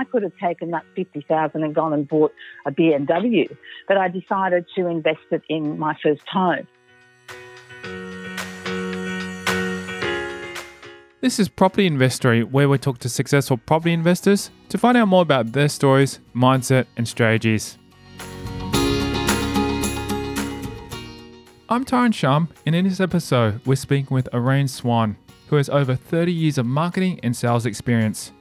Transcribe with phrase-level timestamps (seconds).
[0.00, 2.32] I could have taken that 50000 and gone and bought
[2.64, 3.54] a BMW,
[3.86, 6.66] but I decided to invest it in my first home.
[11.20, 15.20] This is Property Investory, where we talk to successful property investors to find out more
[15.20, 17.76] about their stories, mindset, and strategies.
[21.68, 25.94] I'm Tyron Shum, and in this episode, we're speaking with Orane Swan, who has over
[25.94, 28.32] 30 years of marketing and sales experience.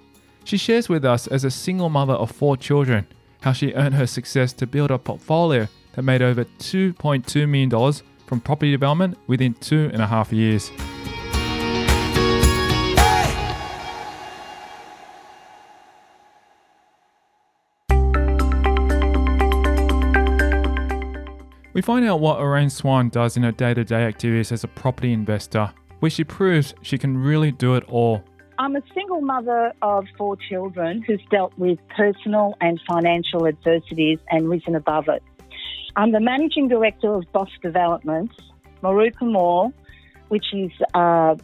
[0.50, 3.06] She shares with us, as a single mother of four children,
[3.42, 7.94] how she earned her success to build a portfolio that made over $2.2 million
[8.26, 10.72] from property development within two and a half years.
[21.74, 24.68] We find out what Orane Swan does in her day to day activities as a
[24.68, 28.24] property investor, where she proves she can really do it all.
[28.60, 34.50] I'm a single mother of four children who's dealt with personal and financial adversities and
[34.50, 35.24] risen above it.
[35.96, 38.36] I'm the managing director of Bos Developments,
[38.84, 39.72] Moorooka Mall,
[40.28, 41.36] which is uh,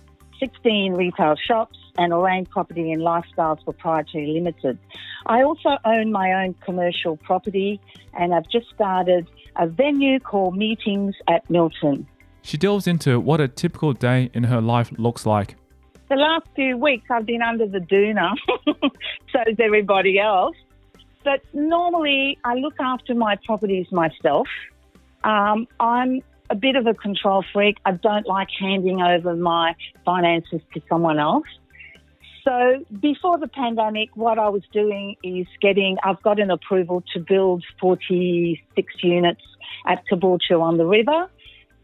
[0.42, 4.78] 16 retail shops, and Orane Property and Lifestyles Proprietary Limited.
[5.26, 7.80] I also own my own commercial property,
[8.14, 12.08] and I've just started a venue called Meetings at Milton.
[12.42, 15.56] She delves into what a typical day in her life looks like.
[16.08, 18.36] The last few weeks I've been under the doona,
[19.32, 20.56] so is everybody else.
[21.24, 24.48] But normally I look after my properties myself.
[25.24, 27.78] Um, I'm a bit of a control freak.
[27.86, 29.76] I don't like handing over my
[30.06, 31.48] finances to someone else.
[32.44, 37.20] So before the pandemic, what I was doing is getting, I've got an approval to
[37.20, 39.42] build 46 units
[39.88, 41.28] at Caboolture on the river,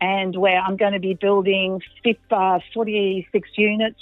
[0.02, 4.00] and where I'm going to be building 46 units.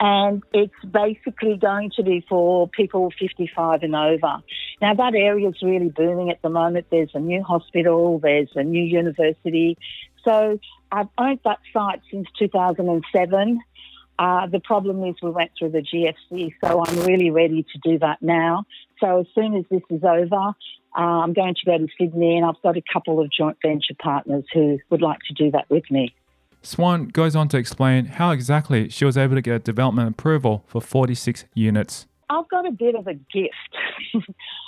[0.00, 4.42] And it's basically going to be for people 55 and over.
[4.80, 6.86] Now, that area is really booming at the moment.
[6.90, 9.78] There's a new hospital, there's a new university.
[10.24, 10.58] So
[10.90, 13.60] I've owned that site since 2007
[14.18, 17.98] uh, the problem is we went through the GFC, so I'm really ready to do
[17.98, 18.64] that now.
[19.02, 20.54] So as soon as this is over,
[20.96, 23.94] uh, I'm going to go to Sydney and I've got a couple of joint venture
[24.00, 26.14] partners who would like to do that with me.
[26.62, 30.80] Swan goes on to explain how exactly she was able to get development approval for
[30.80, 32.06] 46 units.
[32.30, 33.54] I've got a bit of a gift.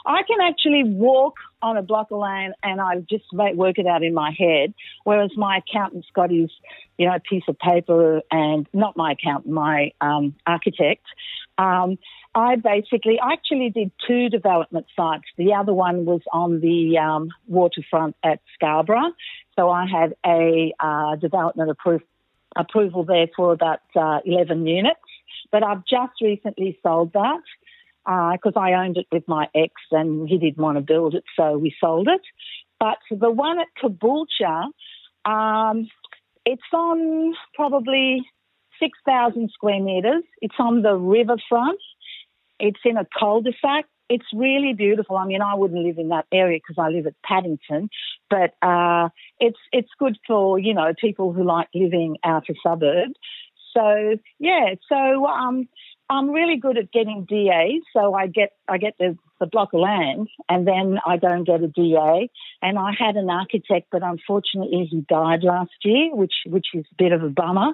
[0.07, 3.87] I can actually walk on a block of land and I just make, work it
[3.87, 4.75] out in my head,
[5.05, 6.51] whereas my accountant's got his,
[6.99, 11.05] you know, piece of paper and not my accountant, my um, architect.
[11.57, 11.99] Um,
[12.35, 15.25] I basically, I actually did two development sites.
[15.37, 19.13] The other one was on the um, waterfront at Scarborough.
[19.57, 22.01] So I had a uh, development appro-
[22.57, 25.01] approval there for about uh, 11 units.
[25.53, 27.43] But I've just recently sold that
[28.05, 31.25] because uh, I owned it with my ex and he didn't want to build it,
[31.37, 32.21] so we sold it.
[32.79, 34.65] But the one at Caboolture,
[35.25, 35.89] um,
[36.45, 38.23] it's on probably
[38.81, 40.25] 6,000 square metres.
[40.43, 41.81] It's on the riverfront.
[42.59, 43.87] It's in a cul-de-sac.
[44.09, 45.17] It's really beautiful.
[45.17, 47.89] I mean, I wouldn't live in that area because I live at Paddington,
[48.29, 49.09] but uh,
[49.41, 53.13] it's it's good for you know people who like living out a suburb.
[53.75, 55.69] So yeah, so um,
[56.11, 57.83] I'm really good at getting DAs.
[57.93, 61.47] So I get I get the, the block of land, and then I go and
[61.47, 62.31] get a DA.
[62.63, 67.03] And I had an architect, but unfortunately he died last year, which which is a
[67.03, 67.73] bit of a bummer.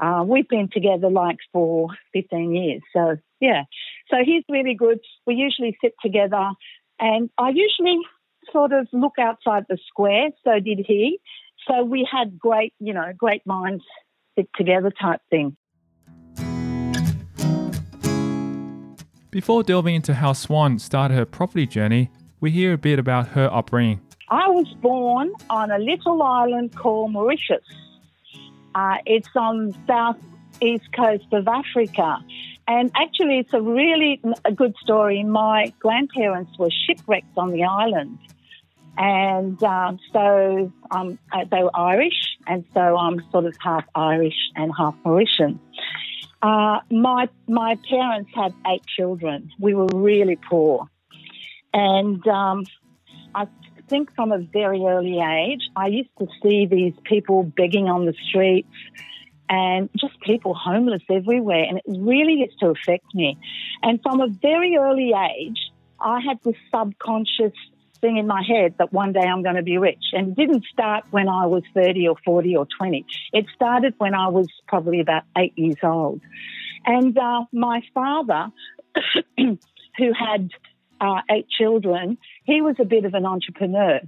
[0.00, 2.82] Uh, we've been together like for 15 years.
[2.92, 3.64] So yeah,
[4.10, 5.00] so he's really good.
[5.26, 6.50] We usually sit together,
[6.98, 7.98] and I usually
[8.52, 10.30] sort of look outside the square.
[10.44, 11.20] So did he.
[11.68, 13.84] So we had great, you know, great minds
[14.32, 15.56] stick together type thing.
[19.30, 22.10] Before delving into how Swan started her property journey,
[22.40, 24.00] we hear a bit about her upbringing.
[24.28, 27.64] I was born on a little island called Mauritius.
[28.74, 30.18] Uh, it's on south
[30.60, 32.18] east coast of Africa.
[32.66, 35.22] And actually, it's a really a good story.
[35.22, 38.18] My grandparents were shipwrecked on the island.
[38.96, 44.36] And um, so um, uh, they were Irish, and so I'm sort of half Irish
[44.54, 45.58] and half Mauritian.
[46.40, 49.50] Uh, my my parents had eight children.
[49.58, 50.88] We were really poor,
[51.72, 52.64] and um,
[53.34, 53.48] I
[53.88, 58.14] think from a very early age, I used to see these people begging on the
[58.28, 58.68] streets
[59.48, 63.38] and just people homeless everywhere, and it really used to affect me.
[63.82, 65.58] And from a very early age,
[66.00, 67.52] I had this subconscious
[68.00, 70.04] thing in my head that one day I'm going to be rich.
[70.12, 73.06] And it didn't start when I was 30 or 40 or 20.
[73.32, 76.20] It started when I was probably about eight years old.
[76.84, 78.48] And uh, my father,
[79.38, 80.50] who had
[81.00, 84.00] uh, eight children, he was a bit of an entrepreneur.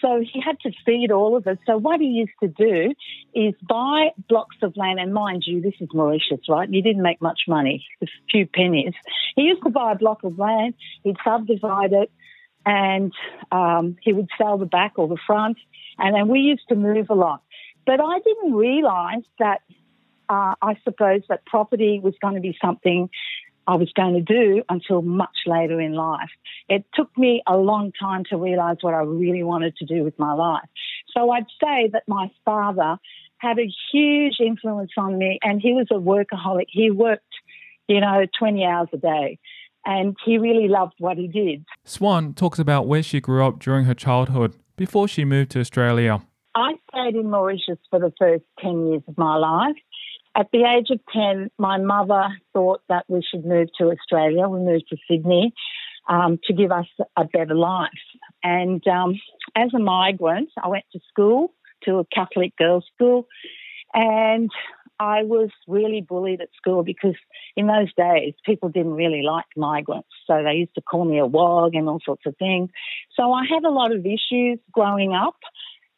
[0.00, 1.56] So he had to feed all of us.
[1.66, 2.94] So what he used to do
[3.34, 6.68] is buy blocks of land, and mind you, this is Mauritius, right?
[6.68, 8.94] You didn't make much money, a few pennies.
[9.36, 12.10] He used to buy a block of land, he'd subdivide it,
[12.64, 13.12] and
[13.50, 15.58] um, he would sell the back or the front,
[15.98, 17.42] and then we used to move a lot.
[17.86, 19.62] But I didn't realise that
[20.28, 23.08] uh, I suppose that property was going to be something
[23.68, 26.30] I was going to do until much later in life.
[26.70, 30.18] It took me a long time to realize what I really wanted to do with
[30.18, 30.68] my life.
[31.14, 32.96] So I'd say that my father
[33.36, 36.64] had a huge influence on me and he was a workaholic.
[36.68, 37.34] He worked,
[37.88, 39.38] you know, 20 hours a day
[39.84, 41.66] and he really loved what he did.
[41.84, 46.22] Swan talks about where she grew up during her childhood before she moved to Australia.
[46.54, 49.76] I stayed in Mauritius for the first 10 years of my life.
[50.36, 54.48] At the age of 10, my mother thought that we should move to Australia.
[54.48, 55.52] We moved to Sydney
[56.08, 56.86] um, to give us
[57.16, 57.90] a better life.
[58.42, 59.14] And um,
[59.56, 61.52] as a migrant, I went to school,
[61.84, 63.26] to a Catholic girls' school,
[63.94, 64.50] and
[65.00, 67.14] I was really bullied at school because
[67.56, 70.08] in those days people didn't really like migrants.
[70.26, 72.70] So they used to call me a wog and all sorts of things.
[73.14, 75.36] So I had a lot of issues growing up.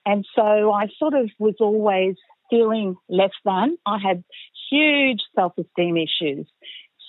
[0.05, 2.17] And so I sort of was always
[2.51, 3.79] feeling less than.
[3.87, 4.25] I had
[4.71, 6.47] huge self esteem issues.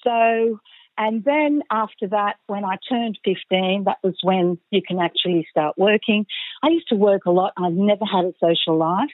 [0.04, 0.60] So,
[0.98, 5.76] and then after that, when I turned 15, that was when you can actually start
[5.78, 6.26] working.
[6.64, 7.54] I used to work a lot.
[7.58, 9.10] I've never had a social life.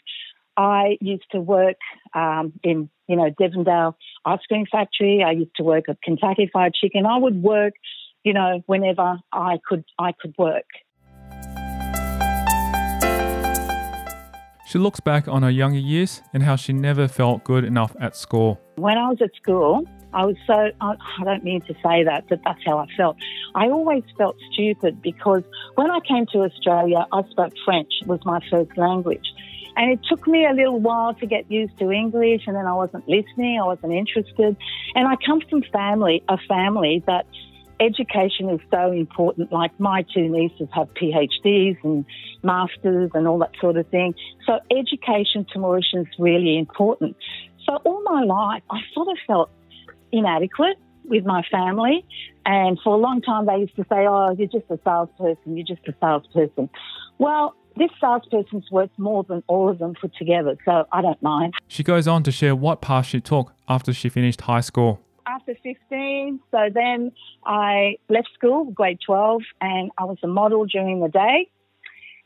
[0.57, 1.77] I used to work
[2.15, 3.93] um, in, you know, Devondale
[4.25, 5.23] ice cream factory.
[5.25, 7.05] I used to work at Kentucky Fried Chicken.
[7.05, 7.73] I would work,
[8.23, 10.65] you know, whenever I could, I could work.
[14.67, 18.17] She looks back on her younger years and how she never felt good enough at
[18.17, 18.59] school.
[18.75, 22.41] When I was at school, I was so, I don't mean to say that, but
[22.43, 23.15] that's how I felt.
[23.55, 25.43] I always felt stupid because
[25.75, 29.25] when I came to Australia, I spoke French, was my first language.
[29.77, 32.73] And it took me a little while to get used to English, and then I
[32.73, 34.57] wasn't listening, I wasn't interested.
[34.95, 37.25] And I come from family, a family that
[37.79, 39.51] education is so important.
[39.51, 42.05] Like my two nieces have PhDs and
[42.43, 44.13] masters and all that sort of thing.
[44.45, 47.15] So education to Mauritians is really important.
[47.65, 49.49] So all my life, I sort of felt
[50.11, 52.05] inadequate with my family.
[52.45, 55.65] And for a long time, they used to say, oh, you're just a salesperson, you're
[55.65, 56.69] just a salesperson.
[57.17, 61.53] Well, this salesperson's worth more than all of them put together, so I don't mind.
[61.67, 65.55] She goes on to share what path she took after she finished high school after
[65.61, 67.11] 15, so then
[67.45, 71.49] I left school, grade 12, and I was a model during the day.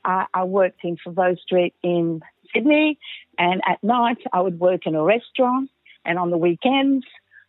[0.05, 2.21] Uh, I worked in Foveaux Street in
[2.53, 2.99] Sydney,
[3.37, 5.69] and at night I would work in a restaurant,
[6.05, 7.05] and on the weekends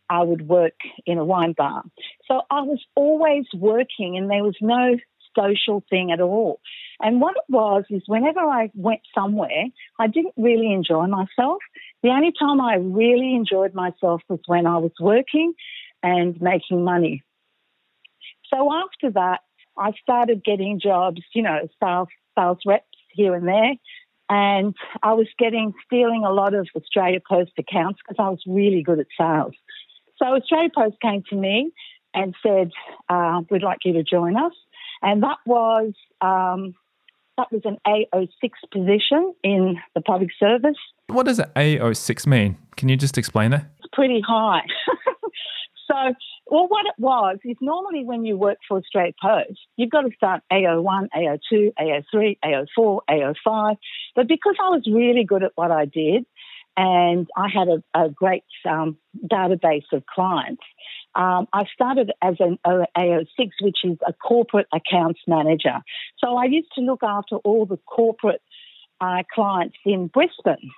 [0.09, 1.85] I would work in a wine bar.
[2.29, 4.97] So I was always working, and there was no
[5.35, 6.61] social thing at all.
[7.01, 9.67] And what it was is whenever I went somewhere,
[9.99, 11.59] I didn't really enjoy myself.
[12.03, 15.55] The only time I really enjoyed myself was when I was working
[16.03, 17.23] and making money.
[18.53, 19.41] So after that,
[19.79, 23.75] I started getting jobs, you know, sales, sales reps here and there.
[24.29, 28.83] And I was getting, stealing a lot of Australia Post accounts because I was really
[28.83, 29.55] good at sales.
[30.17, 31.73] So Australia Post came to me
[32.15, 32.71] and said,
[33.09, 34.53] uh, we'd like you to join us.
[35.03, 36.75] And that was um,
[37.39, 40.77] that was an AO6 position in the public service.
[41.09, 42.57] What does an AO6 mean?
[42.77, 43.67] Can you just explain that?
[43.79, 44.63] It's pretty high.
[45.91, 46.15] so,
[46.47, 50.11] well, what it was is normally when you work for Australia Post, you've got to
[50.15, 53.77] start AO1, AO2, AO3, AO4, AO5.
[54.15, 56.27] But because I was really good at what I did,
[56.77, 58.97] and I had a, a great um,
[59.31, 60.63] database of clients.
[61.15, 65.79] Um, I started as an AO6, which is a corporate accounts manager.
[66.19, 68.43] So I used to look after all the corporate
[69.01, 70.71] uh, clients in Brisbane.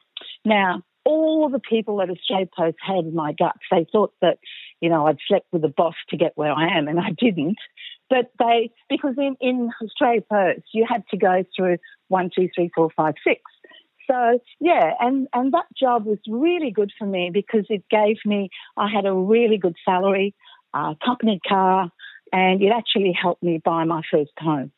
[0.44, 3.60] Now, all the people at Australia Post had in my guts.
[3.70, 4.38] They thought that,
[4.80, 7.58] you know, I'd slept with the boss to get where I am, and I didn't.
[8.08, 12.70] But they, because in, in Australia Post, you had to go through one, two, three,
[12.74, 13.40] four, five, six.
[14.06, 18.50] So yeah, and and that job was really good for me because it gave me
[18.76, 20.34] I had a really good salary,
[20.74, 21.90] a company car,
[22.32, 24.72] and it actually helped me buy my first home.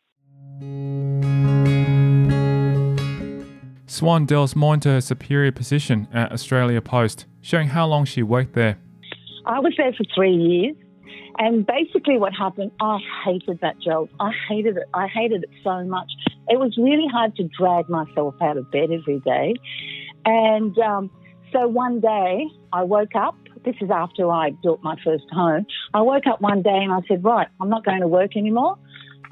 [3.86, 8.52] Swan delves more into her superior position at Australia Post, showing how long she worked
[8.54, 8.78] there.
[9.46, 10.76] I was there for three years,
[11.38, 14.08] and basically, what happened, I hated that job.
[14.20, 14.84] I hated it.
[14.92, 16.10] I hated it so much.
[16.48, 19.54] It was really hard to drag myself out of bed every day.
[20.24, 21.10] And um,
[21.52, 23.36] so one day, I woke up
[23.66, 25.66] this is after I built my first home.
[25.92, 28.78] I woke up one day and I said, right, I'm not going to work anymore.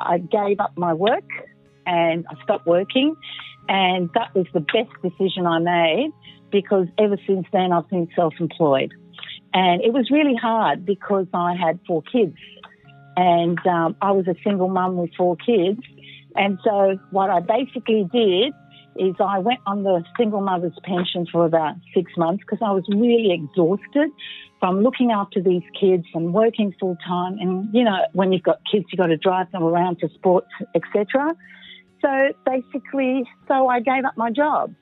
[0.01, 1.25] I gave up my work
[1.87, 3.15] and I stopped working.
[3.69, 6.11] And that was the best decision I made
[6.51, 8.93] because ever since then I've been self employed.
[9.55, 12.37] And it was really hard because I had four kids
[13.17, 15.81] and um, I was a single mum with four kids.
[16.35, 18.53] And so what I basically did
[18.97, 22.85] is I went on the single mother's pension for about six months because I was
[22.89, 24.11] really exhausted
[24.61, 27.39] from looking after these kids and working full time.
[27.39, 30.49] And you know, when you've got kids, you've got to drive them around to sports,
[30.75, 31.35] etc.
[32.01, 34.75] So basically, so I gave up my job,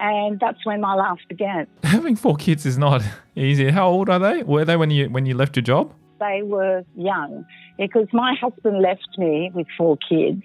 [0.00, 1.66] and that's when my life began.
[1.82, 3.02] Having four kids is not
[3.36, 3.70] easy.
[3.70, 4.42] How old are they?
[4.42, 5.94] Were they when you when you left your job?
[6.20, 7.44] They were young
[7.76, 10.42] because my husband left me with four kids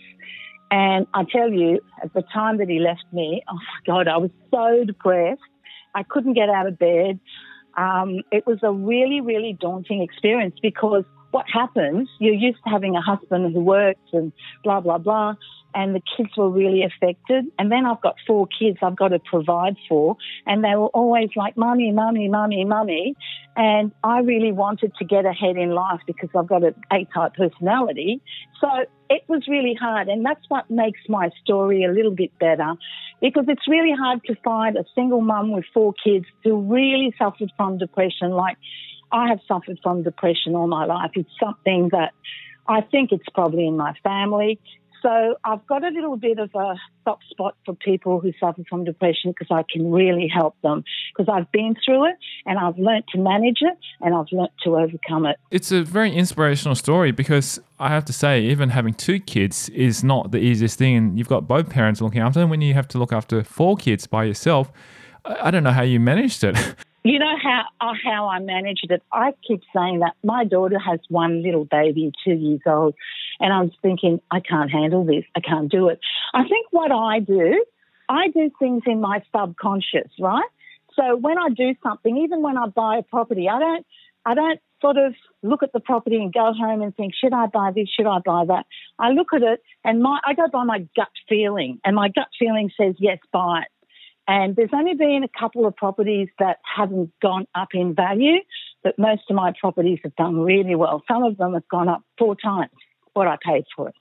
[0.72, 4.18] and I tell you, at the time that he left me, oh my God, I
[4.18, 5.42] was so depressed.
[5.96, 7.20] I couldn't get out of bed.
[7.78, 12.96] Um, it was a really, really daunting experience because what happens, you're used to having
[12.96, 14.32] a husband who works and
[14.64, 15.36] blah, blah, blah
[15.74, 17.46] and the kids were really affected.
[17.58, 21.30] And then I've got four kids I've got to provide for, and they were always
[21.36, 23.16] like, Mummy, Mummy, Mummy, Mummy.
[23.56, 27.34] And I really wanted to get ahead in life because I've got an A type
[27.36, 28.22] personality.
[28.62, 28.68] So
[29.10, 32.76] it was really hard, and that's what makes my story a little bit better
[33.22, 37.52] because it's really hard to find a single mum with four kids who really suffered
[37.58, 38.32] from depression.
[38.32, 38.58] Like
[39.12, 41.12] I have suffered from depression all my life.
[41.16, 42.14] It's something that
[42.68, 44.60] I think it's probably in my family.
[45.02, 48.84] So I've got a little bit of a soft spot for people who suffer from
[48.84, 50.84] depression because I can really help them
[51.16, 52.16] because I've been through it
[52.46, 55.38] and I've learnt to manage it and I've learnt to overcome it.
[55.52, 60.04] It's a very inspirational story because I have to say, even having two kids is
[60.04, 60.96] not the easiest thing.
[60.96, 62.50] And you've got both parents looking after them.
[62.50, 64.72] When you have to look after four kids by yourself,
[65.26, 66.58] I don't know how you managed it.
[67.04, 69.02] You know how uh, how I managed it.
[69.14, 72.94] I keep saying that my daughter has one little baby, two years old,
[73.40, 75.24] and I was thinking I can't handle this.
[75.36, 76.00] I can't do it.
[76.34, 77.64] I think what I do,
[78.08, 80.50] I do things in my subconscious, right?
[80.96, 83.86] So when I do something, even when I buy a property, I don't
[84.26, 87.48] I don't sort of look at the property and go home and think, should I
[87.48, 87.88] buy this?
[87.90, 88.66] Should I buy that?
[88.98, 92.28] I look at it and my I go by my gut feeling, and my gut
[92.38, 93.68] feeling says yes, buy it.
[94.28, 98.42] And there's only been a couple of properties that haven't gone up in value,
[98.84, 101.02] but most of my properties have done really well.
[101.08, 102.70] Some of them have gone up four times
[103.14, 103.96] what I paid for it.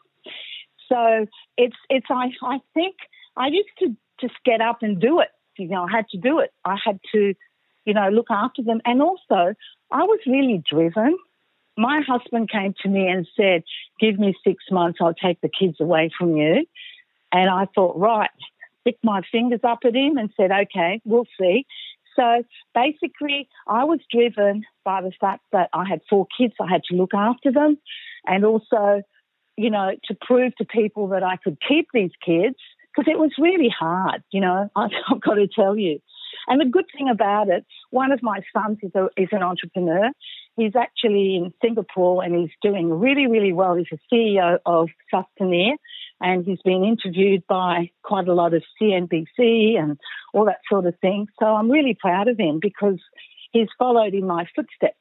[0.88, 2.96] So it's it's I I think
[3.36, 5.28] I used to just get up and do it.
[5.58, 6.52] You know, I had to do it.
[6.64, 7.34] I had to,
[7.84, 8.80] you know, look after them.
[8.84, 9.54] And also
[9.90, 11.16] I was really driven.
[11.76, 13.62] My husband came to me and said,
[14.00, 16.66] Give me six months, I'll take the kids away from you.
[17.32, 18.30] And I thought, right,
[18.88, 21.66] stick my fingers up at him and said, okay, we'll see.
[22.16, 22.42] So
[22.74, 26.96] basically, I was driven by the fact that I had four kids, I had to
[26.96, 27.78] look after them,
[28.28, 29.02] and also,
[29.56, 32.56] you know, to prove to people that I could keep these kids
[32.94, 36.00] because it was really hard, you know, I've got to tell you.
[36.46, 40.10] And the good thing about it, one of my sons is, a, is an entrepreneur.
[40.56, 43.74] He's actually in Singapore and he's doing really, really well.
[43.74, 45.72] He's a CEO of Sustenir
[46.20, 49.98] and he's been interviewed by quite a lot of CNBC and
[50.34, 51.28] all that sort of thing.
[51.38, 52.98] So I'm really proud of him because
[53.52, 54.96] he's followed in my footsteps.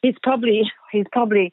[0.00, 0.62] He's probably
[0.92, 1.52] he's probably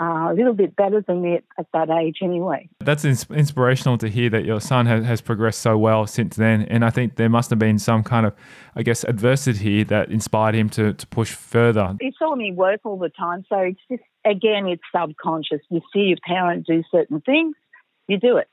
[0.00, 2.68] uh, a little bit better than me at, at that age anyway.
[2.80, 6.62] That's ins- inspirational to hear that your son has, has progressed so well since then.
[6.62, 8.34] And I think there must have been some kind of,
[8.74, 11.96] I guess, adversity that inspired him to, to push further.
[12.00, 13.44] He saw me work all the time.
[13.48, 15.60] So it's just, again, it's subconscious.
[15.70, 17.54] You see your parent do certain things
[18.08, 18.48] you do it.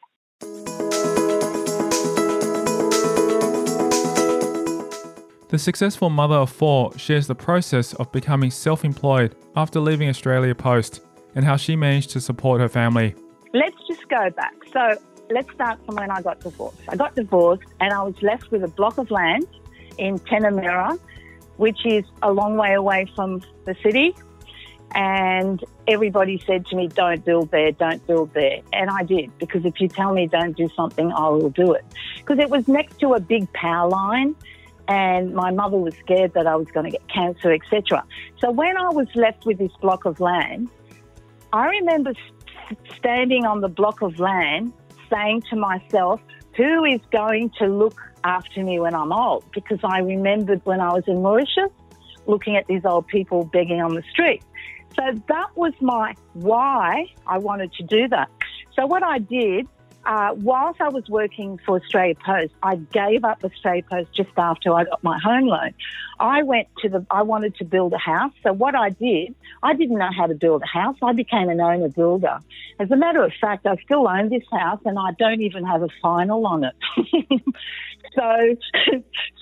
[5.49, 10.55] The successful mother of four shares the process of becoming self employed after leaving Australia
[10.55, 11.01] Post
[11.35, 13.15] and how she managed to support her family.
[13.53, 14.53] Let's just go back.
[14.71, 14.97] So
[15.29, 16.81] let's start from when I got divorced.
[16.89, 19.47] I got divorced and I was left with a block of land
[19.97, 20.99] in Tanah Merah,
[21.57, 24.15] which is a long way away from the city.
[24.93, 28.59] And everybody said to me, don't build there, don't build there.
[28.73, 31.85] And I did, because if you tell me don't do something, I will do it.
[32.17, 34.35] Because it was next to a big power line,
[34.89, 38.03] and my mother was scared that I was going to get cancer, etc.
[38.39, 40.69] So when I was left with this block of land,
[41.53, 42.13] I remember
[42.97, 44.71] standing on the block of land
[45.11, 46.21] saying to myself,
[46.55, 49.43] who is going to look after me when I'm old?
[49.53, 51.71] Because I remembered when I was in Mauritius
[52.27, 54.43] looking at these old people begging on the street.
[54.95, 58.29] So that was my why I wanted to do that.
[58.75, 59.67] So what I did
[60.05, 64.73] uh, whilst I was working for Australia Post, I gave up Australia Post just after
[64.73, 65.73] I got my home loan.
[66.19, 68.33] I went to the, I wanted to build a house.
[68.43, 70.97] So what I did, I didn't know how to build a house.
[71.03, 72.39] I became an owner builder.
[72.79, 75.83] As a matter of fact, I still own this house and I don't even have
[75.83, 76.75] a final on it.
[78.15, 78.55] so,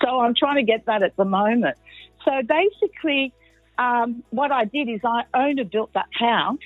[0.02, 1.76] so I'm trying to get that at the moment.
[2.24, 3.32] So basically,
[3.78, 6.58] um, what I did is I owner built that house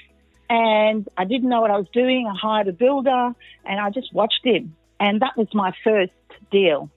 [0.55, 2.29] and I didn't know what I was doing.
[2.29, 3.35] I hired a builder
[3.65, 4.77] and I just watched him.
[5.01, 6.13] And that was my first
[6.53, 6.91] deal.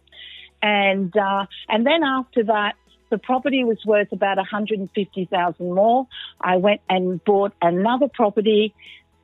[0.61, 2.75] And, uh, and then after that,
[3.09, 6.07] the property was worth about 150,000 more.
[6.39, 8.75] I went and bought another property,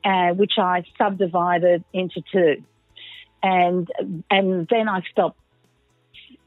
[0.04, 2.64] uh, which I subdivided into two.
[3.40, 3.88] And,
[4.32, 5.38] and then I stopped,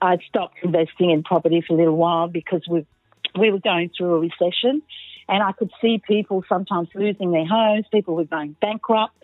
[0.01, 2.85] I stopped investing in property for a little while because we,
[3.39, 4.81] we were going through a recession
[5.27, 9.23] and I could see people sometimes losing their homes, people were going bankrupt.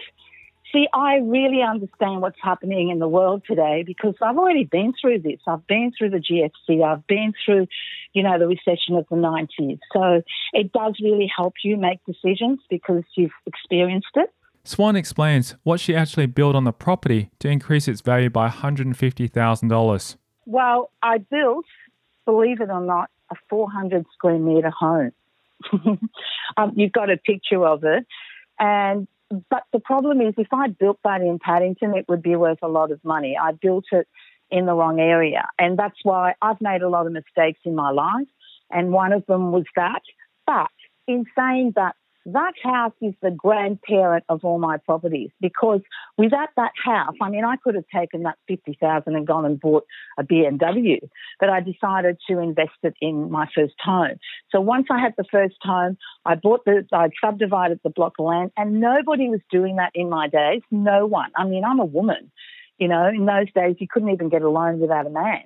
[0.72, 5.20] See, I really understand what's happening in the world today because I've already been through
[5.20, 5.40] this.
[5.46, 6.84] I've been through the GFC.
[6.84, 7.68] I've been through,
[8.14, 9.80] you know, the recession of the 90s.
[9.94, 14.34] So it does really help you make decisions because you've experienced it.
[14.64, 20.16] Swan explains what she actually built on the property to increase its value by $150,000.
[20.46, 21.66] Well, I built,
[22.26, 25.12] believe it or not, a 400 square metre home.
[26.58, 28.06] um, you've got a picture of it.
[28.60, 29.08] And
[29.50, 32.68] but the problem is, if I built that in Paddington, it would be worth a
[32.68, 33.38] lot of money.
[33.42, 34.08] I built it
[34.52, 37.90] in the wrong area, and that's why I've made a lot of mistakes in my
[37.90, 38.28] life.
[38.70, 40.02] And one of them was that.
[40.46, 40.70] But
[41.08, 45.82] in saying that, that house is the grandparent of all my properties because
[46.18, 49.86] without that house, I mean, I could have taken that 50,000 and gone and bought
[50.18, 51.00] a BMW,
[51.40, 54.18] but I decided to invest it in my first home.
[54.52, 58.26] So once I had the first home, I bought the, I subdivided the block of
[58.26, 60.62] land and nobody was doing that in my days.
[60.72, 61.32] No one.
[61.36, 62.32] I mean, I'm a woman.
[62.78, 65.44] You know, in those days, you couldn't even get a loan without a man.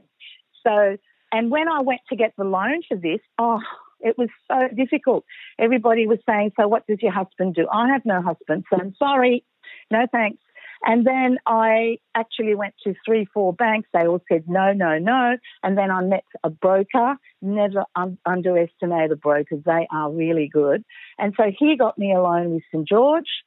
[0.65, 0.97] So,
[1.31, 3.59] and when I went to get the loan for this, oh,
[3.99, 5.25] it was so difficult.
[5.59, 7.67] Everybody was saying, So, what does your husband do?
[7.71, 9.43] I have no husband, so I'm sorry,
[9.91, 10.41] no thanks.
[10.83, 13.89] And then I actually went to three, four banks.
[13.93, 15.37] They all said no, no, no.
[15.63, 17.15] And then I met a broker.
[17.41, 19.55] Never un- underestimate a broker.
[19.65, 20.83] They are really good.
[21.17, 22.87] And so he got me a loan with St.
[22.87, 23.43] George,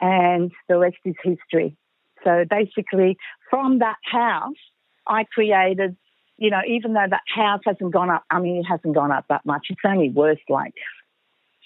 [0.00, 1.76] and the rest is history.
[2.24, 3.16] So basically,
[3.50, 4.54] from that house,
[5.06, 5.96] I created
[6.42, 9.26] you know, even though that house hasn't gone up, I mean, it hasn't gone up
[9.28, 9.66] that much.
[9.70, 10.74] It's only worth like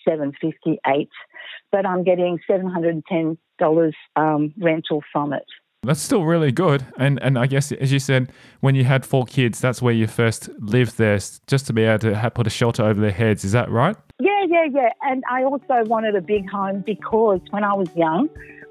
[0.07, 1.09] seven fifty eight,
[1.73, 5.47] but I'm getting seven hundred and ten dollars um, rental from it.
[5.83, 6.85] That's still really good.
[6.99, 10.07] And and I guess as you said, when you had four kids, that's where you
[10.07, 13.45] first lived there, just to be able to put a shelter over their heads.
[13.45, 13.97] Is that right?
[14.21, 14.91] Yeah, yeah, yeah.
[15.03, 18.29] And I also wanted a big home because when I was young,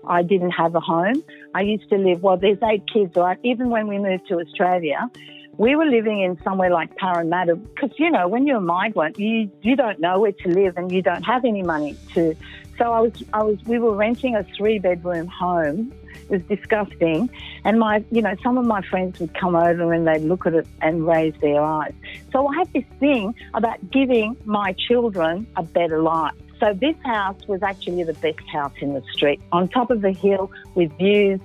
[0.08, 1.24] I didn't have a home.
[1.56, 2.22] I used to live.
[2.22, 3.40] Well, there's eight kids, right?
[3.44, 5.10] Even when we moved to Australia,
[5.58, 9.50] we were living in somewhere like Parramatta because, you know, when you're a migrant, you,
[9.62, 12.36] you don't know where to live and you don't have any money to.
[12.78, 15.94] So I was, I was, we were renting a three bedroom home.
[16.30, 17.30] It was disgusting.
[17.64, 20.54] And my, you know, some of my friends would come over and they'd look at
[20.54, 21.94] it and raise their eyes.
[22.32, 26.34] So I had this thing about giving my children a better life.
[26.60, 30.12] So this house was actually the best house in the street, on top of a
[30.12, 31.40] hill with views,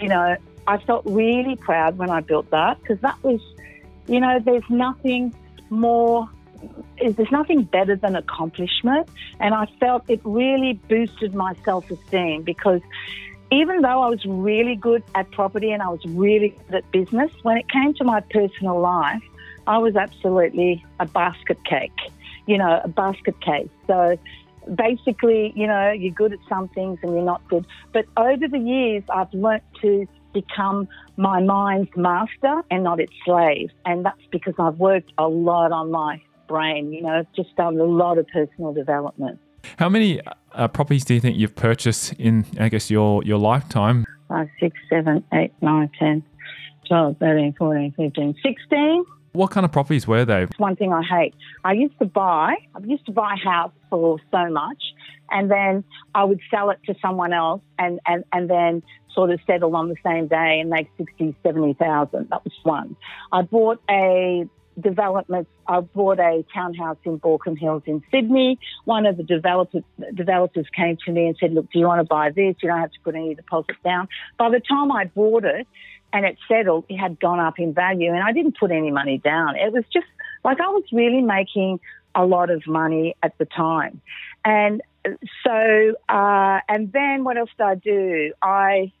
[0.00, 0.36] you know,
[0.68, 3.40] I felt really proud when I built that because that was,
[4.06, 5.34] you know, there's nothing
[5.70, 6.28] more,
[7.00, 9.08] there's nothing better than accomplishment.
[9.40, 12.82] And I felt it really boosted my self esteem because
[13.50, 17.32] even though I was really good at property and I was really good at business,
[17.44, 19.22] when it came to my personal life,
[19.66, 21.98] I was absolutely a basket cake,
[22.46, 23.70] you know, a basket case.
[23.86, 24.18] So
[24.74, 27.66] basically, you know, you're good at some things and you're not good.
[27.94, 30.06] But over the years, I've learnt to
[30.40, 33.70] become my mind's master and not its slave.
[33.84, 37.84] And that's because I've worked a lot on my brain, you know, just done a
[37.84, 39.38] lot of personal development.
[39.78, 40.20] How many
[40.52, 44.06] uh, properties do you think you've purchased in, I guess, your, your lifetime?
[44.28, 46.22] Five, six, seven, eight, nine, 10,
[46.86, 49.04] 12, 13, 14, 15, 16.
[49.38, 50.48] What kind of properties were they?
[50.56, 51.32] One thing I hate.
[51.64, 54.82] I used to buy, I used to buy a house for so much,
[55.30, 58.82] and then I would sell it to someone else and, and, and then
[59.14, 62.28] sort of settle on the same day and make 60, 70,000.
[62.30, 62.96] That was one.
[63.30, 64.44] I bought a
[64.80, 65.46] development.
[65.68, 68.58] I bought a townhouse in Baulkham Hills in Sydney.
[68.86, 72.04] One of the developers, developers came to me and said, look, do you want to
[72.04, 72.56] buy this?
[72.60, 74.08] You don't have to put any deposit down.
[74.36, 75.68] By the time I bought it
[76.12, 79.18] and it settled, it had gone up in value and I didn't put any money
[79.18, 79.56] down.
[79.56, 80.06] It was just
[80.44, 81.80] like I was really making
[82.14, 84.00] a lot of money at the time.
[84.44, 84.82] And
[85.44, 88.32] so, uh, and then what else did I do?
[88.42, 88.92] I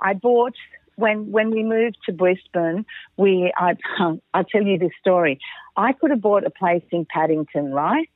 [0.00, 0.54] I bought
[0.96, 2.84] when when we moved to Brisbane.
[3.16, 3.76] We I
[4.34, 5.40] I'll tell you this story.
[5.76, 8.10] I could have bought a place in Paddington, right,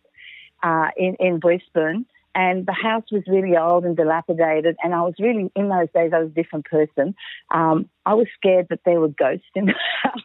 [0.63, 4.77] uh, in in Brisbane, and the house was really old and dilapidated.
[4.83, 7.14] And I was really in those days I was a different person.
[7.53, 10.23] Um, I was scared that there were ghosts in the house,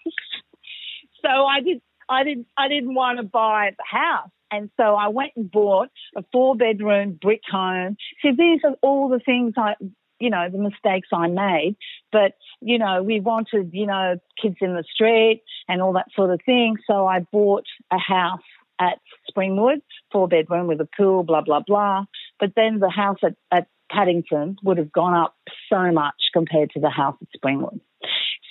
[1.21, 4.29] so I did I didn't I didn't want to buy the house.
[4.51, 7.97] And so I went and bought a four bedroom brick home.
[8.21, 9.73] See, these are all the things I,
[10.19, 11.75] you know, the mistakes I made.
[12.11, 16.31] But, you know, we wanted, you know, kids in the street and all that sort
[16.31, 16.77] of thing.
[16.87, 18.39] So I bought a house
[18.79, 22.05] at Springwood, four bedroom with a pool, blah, blah, blah.
[22.39, 25.35] But then the house at, at Paddington would have gone up
[25.71, 27.79] so much compared to the house at Springwood.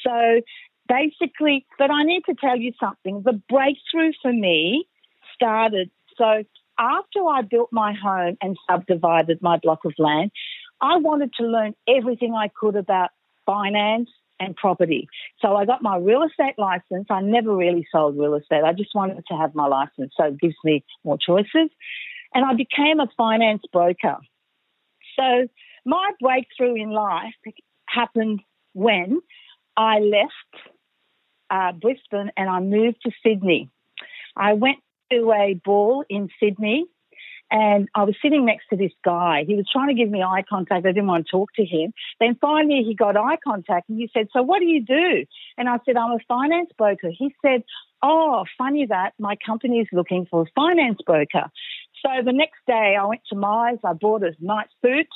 [0.06, 0.40] So
[0.88, 3.22] basically, but I need to tell you something.
[3.24, 4.86] The breakthrough for me
[5.34, 5.90] started.
[6.16, 6.44] So
[6.78, 10.30] after I built my home and subdivided my block of land,
[10.80, 13.10] I wanted to learn everything I could about
[13.46, 15.08] finance and property.
[15.40, 17.06] So I got my real estate license.
[17.10, 18.62] I never really sold real estate.
[18.64, 20.12] I just wanted to have my license.
[20.16, 21.70] So it gives me more choices.
[22.34, 24.16] And I became a finance broker.
[25.18, 25.48] So
[25.84, 27.34] my breakthrough in life
[27.88, 28.40] happened
[28.74, 29.20] when
[29.76, 30.68] I left
[31.50, 33.70] uh, Brisbane and I moved to Sydney.
[34.36, 34.78] I went
[35.12, 36.86] to a ball in Sydney
[37.50, 39.44] and I was sitting next to this guy.
[39.46, 40.84] He was trying to give me eye contact.
[40.84, 41.92] I didn't want to talk to him.
[42.18, 45.24] Then finally he got eye contact and he said, So what do you do?
[45.56, 47.10] And I said, I'm a finance broker.
[47.16, 47.62] He said,
[48.02, 51.50] Oh, funny that my company is looking for a finance broker.
[52.04, 53.78] So the next day I went to Myers.
[53.84, 55.08] I bought a nice suit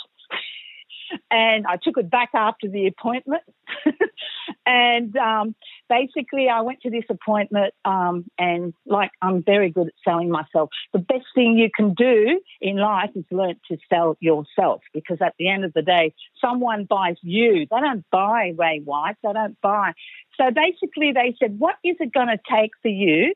[1.30, 3.42] and I took it back after the appointment.
[4.66, 5.54] and um,
[5.88, 10.70] basically, I went to this appointment, um, and like I'm very good at selling myself.
[10.92, 15.34] The best thing you can do in life is learn to sell yourself because at
[15.38, 17.66] the end of the day, someone buys you.
[17.70, 19.16] They don't buy Ray White.
[19.22, 19.92] They don't buy.
[20.36, 23.34] So basically, they said, "What is it going to take for you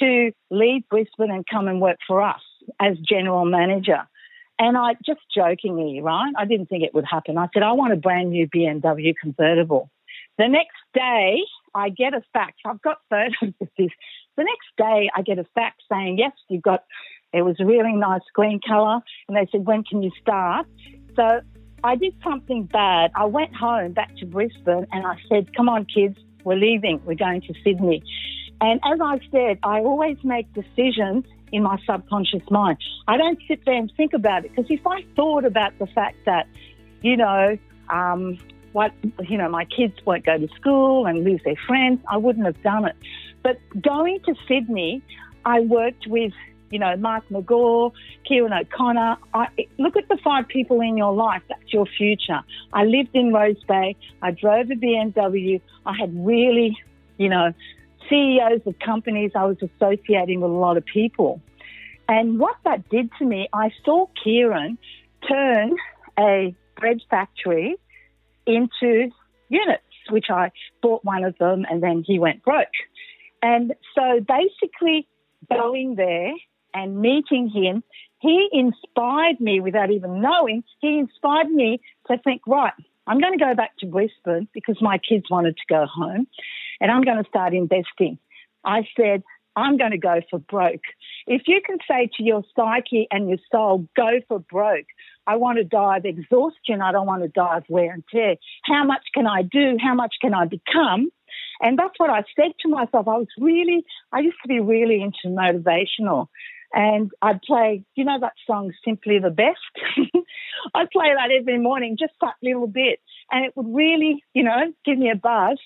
[0.00, 2.42] to leave Brisbane and come and work for us
[2.80, 4.06] as general manager?"
[4.58, 6.32] And I just jokingly, right?
[6.36, 7.36] I didn't think it would happen.
[7.36, 9.90] I said, I want a brand new BMW convertible.
[10.38, 11.40] The next day,
[11.74, 12.54] I get a fax.
[12.64, 13.90] I've got photos of this.
[14.36, 16.84] The next day, I get a fax saying, yes, you've got,
[17.32, 19.00] it was a really nice green colour.
[19.28, 20.66] And they said, when can you start?
[21.16, 21.40] So
[21.84, 23.12] I did something bad.
[23.14, 27.00] I went home back to Brisbane and I said, come on, kids, we're leaving.
[27.04, 28.02] We're going to Sydney.
[28.60, 32.78] And as I said, I always make decisions in my subconscious mind.
[33.06, 36.16] I don't sit there and think about it because if I thought about the fact
[36.26, 36.46] that,
[37.02, 37.56] you know,
[37.88, 38.38] um,
[38.72, 38.92] what
[39.28, 42.62] you know, my kids won't go to school and lose their friends, I wouldn't have
[42.62, 42.96] done it.
[43.42, 45.02] But going to Sydney,
[45.44, 46.32] I worked with
[46.70, 47.92] you know, Mark McGaw,
[48.26, 49.16] Kieran O'Connor.
[49.34, 49.46] I,
[49.78, 51.42] look at the five people in your life.
[51.48, 52.40] That's your future.
[52.72, 53.96] I lived in Rose Bay.
[54.22, 55.60] I drove a BMW.
[55.84, 56.76] I had really,
[57.18, 57.52] you know,
[58.08, 61.40] CEOs of companies, I was associating with a lot of people.
[62.08, 64.78] And what that did to me, I saw Kieran
[65.28, 65.76] turn
[66.18, 67.76] a bread factory
[68.46, 69.10] into
[69.48, 72.68] units, which I bought one of them and then he went broke.
[73.42, 75.08] And so basically
[75.50, 76.32] going there
[76.74, 77.82] and meeting him,
[78.20, 82.72] he inspired me without even knowing, he inspired me to think, right,
[83.06, 86.26] I'm going to go back to Brisbane because my kids wanted to go home
[86.80, 88.18] and I'm going to start investing.
[88.64, 89.22] I said,
[89.56, 90.82] I'm going to go for broke.
[91.26, 94.86] If you can say to your psyche and your soul, go for broke,
[95.26, 96.82] I want to die of exhaustion.
[96.82, 98.36] I don't want to die of wear and tear.
[98.64, 99.76] How much can I do?
[99.82, 101.10] How much can I become?
[101.60, 103.08] And that's what I said to myself.
[103.08, 106.28] I was really, I used to be really into motivational.
[106.72, 109.58] And I'd play, you know, that song, Simply the Best?
[110.74, 113.00] I'd play that every morning, just that little bit.
[113.30, 115.58] And it would really, you know, give me a buzz.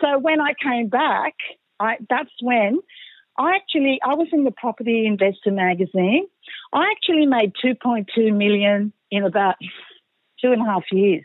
[0.00, 1.34] So when I came back,
[1.78, 2.80] I, that's when
[3.38, 6.26] I actually, I was in the Property Investor magazine.
[6.72, 9.56] I actually made 2.2 million in about
[10.40, 11.24] two and a half years.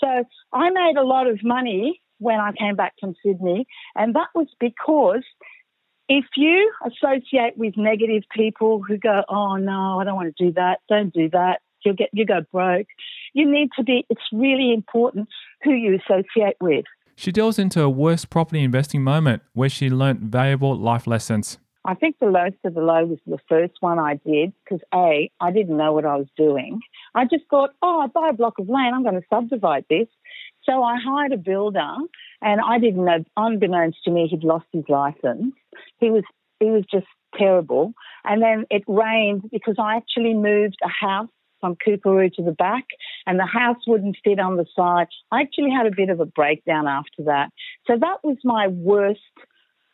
[0.00, 4.28] So I made a lot of money when I came back from Sydney, and that
[4.34, 5.24] was because
[6.08, 10.52] if you associate with negative people who go, "Oh no, I don't want to do
[10.52, 10.80] that.
[10.88, 11.60] Don't do that.
[11.84, 12.88] You'll get you go broke."
[13.34, 14.06] You need to be.
[14.10, 15.28] It's really important
[15.62, 16.84] who you associate with.
[17.16, 21.58] She delves into a worst property investing moment where she learnt valuable life lessons.
[21.84, 25.30] I think the lowest of the low was the first one I did because A,
[25.40, 26.80] I didn't know what I was doing.
[27.14, 30.06] I just thought, oh, I buy a block of land, I'm going to subdivide this.
[30.68, 31.94] So I hired a builder
[32.42, 35.54] and I didn't know, unbeknownst to me, he'd lost his license.
[35.98, 36.24] He was,
[36.60, 37.94] he was just terrible.
[38.24, 42.84] And then it rained because I actually moved a house from Coorparoo to the back,
[43.26, 45.08] and the house wouldn't fit on the side.
[45.32, 47.50] I actually had a bit of a breakdown after that.
[47.86, 49.20] So that was my worst.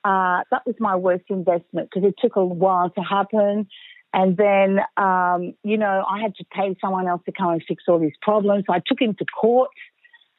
[0.04, 3.66] Uh, that was my worst investment because it took a while to happen.
[4.12, 7.84] And then, um, you know, I had to pay someone else to come and fix
[7.88, 8.64] all these problems.
[8.68, 9.70] I took him to court.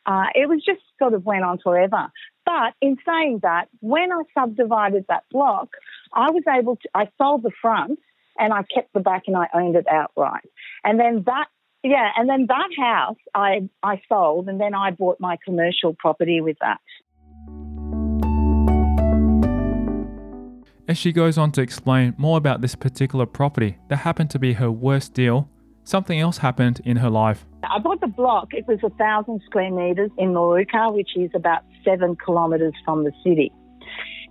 [0.05, 2.11] Uh, it was just sort of went on forever.
[2.45, 5.69] But in saying that, when I subdivided that block,
[6.13, 7.99] I was able to, I sold the front
[8.37, 10.47] and I kept the back and I owned it outright.
[10.83, 11.47] And then that,
[11.83, 16.39] yeah, and then that house I, I sold and then I bought my commercial property
[16.39, 16.79] with that.
[20.87, 24.53] As she goes on to explain more about this particular property that happened to be
[24.53, 25.49] her worst deal,
[25.85, 27.45] something else happened in her life.
[27.63, 28.49] I bought the block.
[28.51, 33.13] It was a thousand square meters in Moorooka, which is about seven kilometers from the
[33.23, 33.53] city.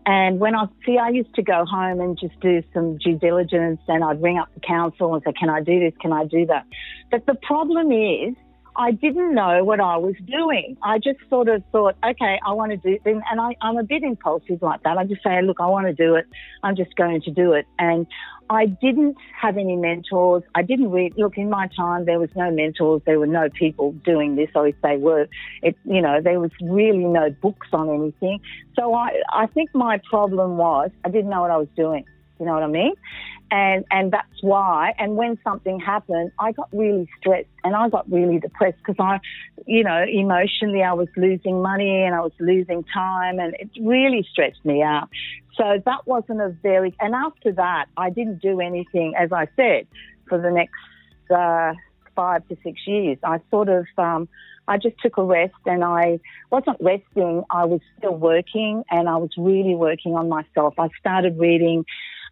[0.07, 3.81] And when I see, I used to go home and just do some due diligence,
[3.89, 5.95] and I'd ring up the council and say, "Can I do this?
[6.03, 6.67] Can I do that?"
[7.11, 8.35] But the problem is,
[8.77, 10.77] I didn't know what I was doing.
[10.83, 13.03] I just sort of thought, okay, I want to do it.
[13.05, 14.99] And I, I'm a bit impulsive like that.
[14.99, 16.27] I just say, look, I want to do it.
[16.63, 17.67] I'm just going to do it.
[17.79, 18.07] And
[18.51, 20.43] I didn't have any mentors.
[20.55, 21.15] I didn't read.
[21.17, 23.03] Look, in my time, there was no mentors.
[23.07, 25.29] There were no people doing this, or if they were,
[25.63, 28.41] it, you know, there was really no books on anything.
[28.77, 32.05] So I, I think my problem was I didn't know what I was doing.
[32.39, 32.95] You know what I mean?
[33.51, 34.95] And, and that's why.
[34.99, 39.21] And when something happened, I got really stressed and I got really depressed because I,
[39.67, 44.27] you know, emotionally I was losing money and I was losing time and it really
[44.33, 45.09] stressed me out.
[45.57, 49.87] So that wasn't a very, and after that, I didn't do anything, as I said,
[50.29, 50.75] for the next
[51.31, 51.75] uh,
[52.17, 53.19] five to six years.
[53.23, 54.29] I sort of, um,
[54.67, 56.19] I just took a rest and I
[56.51, 57.45] wasn't resting.
[57.51, 60.75] I was still working and I was really working on myself.
[60.79, 61.85] I started reading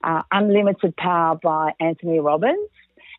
[0.02, 2.68] uh, Unlimited Power by Anthony Robbins.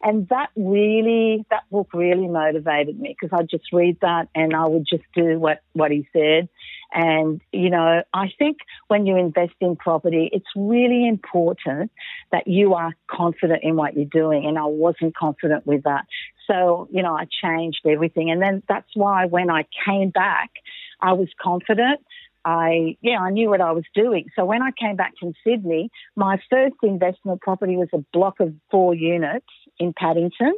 [0.05, 4.65] And that really, that book really motivated me because I'd just read that and I
[4.65, 6.49] would just do what, what he said.
[6.91, 8.57] And, you know, I think
[8.89, 11.89] when you invest in property, it's really important
[12.33, 14.45] that you are confident in what you're doing.
[14.45, 16.05] And I wasn't confident with that.
[16.47, 18.29] So, you know, I changed everything.
[18.29, 20.51] And then that's why when I came back,
[20.99, 22.01] I was confident.
[22.45, 24.25] I, yeah, I knew what I was doing.
[24.35, 28.53] So when I came back from Sydney, my first investment property was a block of
[28.69, 29.45] four units
[29.79, 30.53] in Paddington,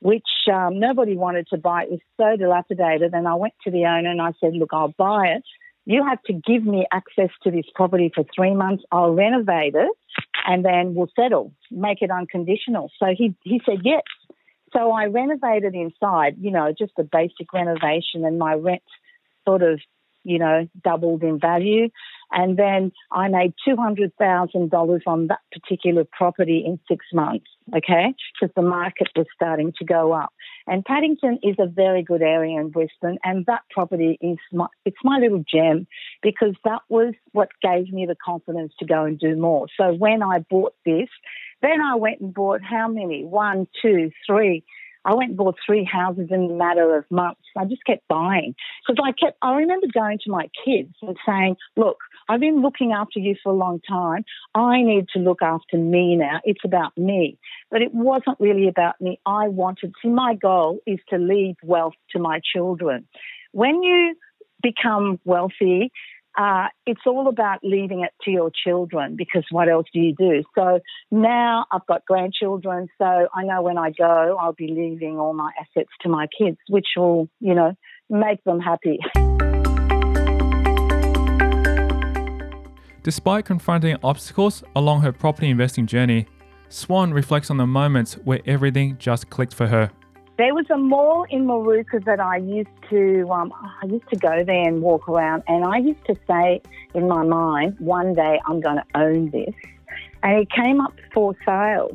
[0.00, 1.84] which um, nobody wanted to buy.
[1.84, 3.12] It was so dilapidated.
[3.12, 5.44] And I went to the owner and I said, look, I'll buy it.
[5.84, 8.84] You have to give me access to this property for three months.
[8.92, 9.90] I'll renovate it
[10.46, 12.90] and then we'll settle, make it unconditional.
[12.98, 14.02] So he, he said, yes.
[14.72, 18.82] So I renovated inside, you know, just a basic renovation and my rent
[19.46, 19.80] sort of
[20.28, 21.88] you know, doubled in value.
[22.30, 28.62] And then I made $200,000 on that particular property in six months, okay, because the
[28.62, 30.30] market was starting to go up.
[30.66, 34.98] And Paddington is a very good area in Brisbane, and that property is my, it's
[35.02, 35.86] my little gem
[36.22, 39.66] because that was what gave me the confidence to go and do more.
[39.78, 41.08] So when I bought this,
[41.62, 43.24] then I went and bought how many?
[43.24, 44.64] One, two, three,
[45.08, 47.40] I went and bought three houses in a matter of months.
[47.56, 48.54] I just kept buying
[48.86, 51.96] because I kept, I remember going to my kids and saying, look,
[52.28, 54.26] I've been looking after you for a long time.
[54.54, 56.40] I need to look after me now.
[56.44, 57.38] It's about me.
[57.70, 59.18] But it wasn't really about me.
[59.24, 63.08] I wanted, see, my goal is to leave wealth to my children.
[63.52, 64.14] When you
[64.62, 65.90] become wealthy,
[66.38, 70.44] uh, it's all about leaving it to your children because what else do you do?
[70.54, 70.78] So
[71.10, 75.50] now I've got grandchildren, so I know when I go, I'll be leaving all my
[75.60, 77.74] assets to my kids, which will, you know,
[78.08, 79.00] make them happy.
[83.02, 86.26] Despite confronting obstacles along her property investing journey,
[86.68, 89.90] Swan reflects on the moments where everything just clicked for her.
[90.38, 94.44] There was a mall in Moorooka that I used to, um, I used to go
[94.44, 96.62] there and walk around, and I used to say
[96.94, 99.52] in my mind, one day I'm going to own this.
[100.22, 101.90] And it came up for sale.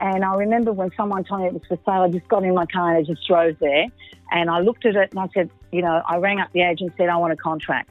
[0.00, 2.54] And I remember when someone told me it was for sale, I just got in
[2.54, 3.86] my car and I just drove there.
[4.32, 6.90] And I looked at it and I said, you know, I rang up the agent
[6.90, 7.88] and said, I want a contract.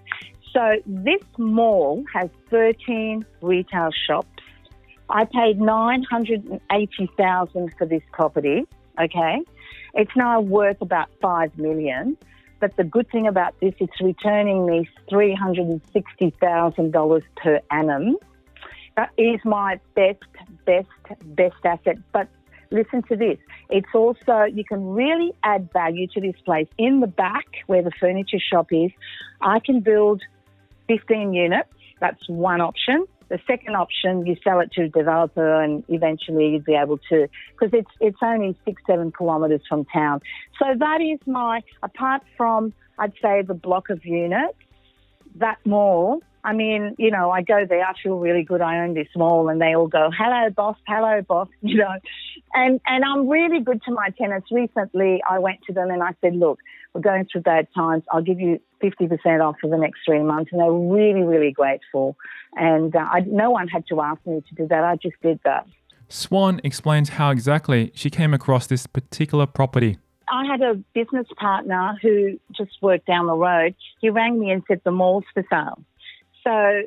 [0.52, 4.28] So this mall has 13 retail shops.
[5.10, 8.68] I paid 980000 for this property,
[9.00, 9.46] okay?
[9.96, 12.18] It's now worth about five million.
[12.60, 17.24] But the good thing about this, it's returning me three hundred and sixty thousand dollars
[17.38, 18.18] per annum.
[18.98, 20.24] That is my best,
[20.66, 20.88] best,
[21.24, 21.98] best asset.
[22.14, 22.30] But
[22.72, 23.38] listen to this.
[23.70, 26.68] It's also, you can really add value to this place.
[26.78, 28.92] In the back where the furniture shop is,
[29.42, 30.22] I can build
[30.88, 31.70] 15 units.
[32.00, 33.06] That's one option.
[33.30, 37.28] The second option, you sell it to a developer, and eventually you'd be able to,
[37.52, 40.22] because it's it's only six seven kilometres from town.
[40.60, 44.58] So that is my apart from I'd say the block of units,
[45.36, 46.22] that mall.
[46.46, 48.62] I mean, you know, I go there, I feel really good.
[48.62, 50.78] I own this mall, and they all go, "Hello, boss.
[50.88, 51.96] Hello, boss." You know,
[52.54, 54.52] and and I'm really good to my tenants.
[54.52, 56.60] Recently, I went to them and I said, "Look,
[56.94, 58.04] we're going through bad times.
[58.12, 60.52] I'll give you 50% off for the next three months.
[60.52, 62.16] And they were really, really grateful.
[62.56, 64.84] And uh, I, no one had to ask me to do that.
[64.84, 65.68] I just did that.
[66.08, 69.98] Swan explains how exactly she came across this particular property.
[70.30, 73.76] I had a business partner who just worked down the road.
[74.00, 75.84] He rang me and said the mall's for sale.
[76.46, 76.84] So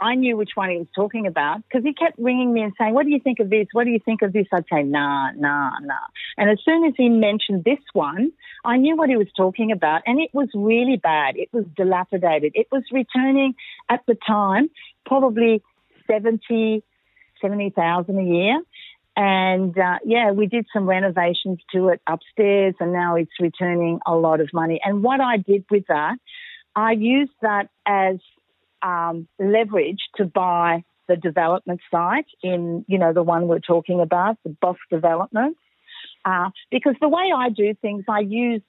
[0.00, 2.94] I knew which one he was talking about because he kept ringing me and saying,
[2.94, 3.66] What do you think of this?
[3.72, 4.46] What do you think of this?
[4.52, 6.06] I'd say, Nah, nah, nah.
[6.36, 8.32] And as soon as he mentioned this one,
[8.64, 10.02] I knew what he was talking about.
[10.06, 11.36] And it was really bad.
[11.36, 12.52] It was dilapidated.
[12.54, 13.54] It was returning
[13.88, 14.70] at the time
[15.06, 15.62] probably
[16.06, 16.82] 70,
[17.40, 18.62] 70,000 a year.
[19.14, 24.14] And uh, yeah, we did some renovations to it upstairs, and now it's returning a
[24.14, 24.80] lot of money.
[24.82, 26.16] And what I did with that,
[26.74, 28.16] I used that as
[28.82, 34.38] um, leverage to buy the development site in, you know, the one we're talking about,
[34.44, 35.56] the Bos Development.
[36.24, 38.62] Uh, because the way I do things, I use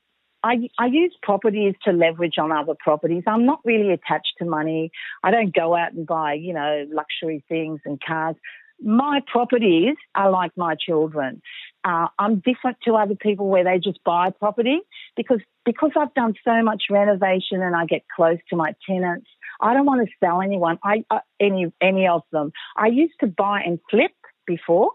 [0.43, 3.23] I, I, use properties to leverage on other properties.
[3.25, 4.91] I'm not really attached to money.
[5.23, 8.35] I don't go out and buy, you know, luxury things and cars.
[8.81, 11.41] My properties are like my children.
[11.85, 14.79] Uh, I'm different to other people where they just buy property
[15.15, 19.27] because because I've done so much renovation and I get close to my tenants.
[19.61, 22.51] I don't want to sell anyone, I, uh, any any of them.
[22.77, 24.11] I used to buy and flip
[24.45, 24.91] before,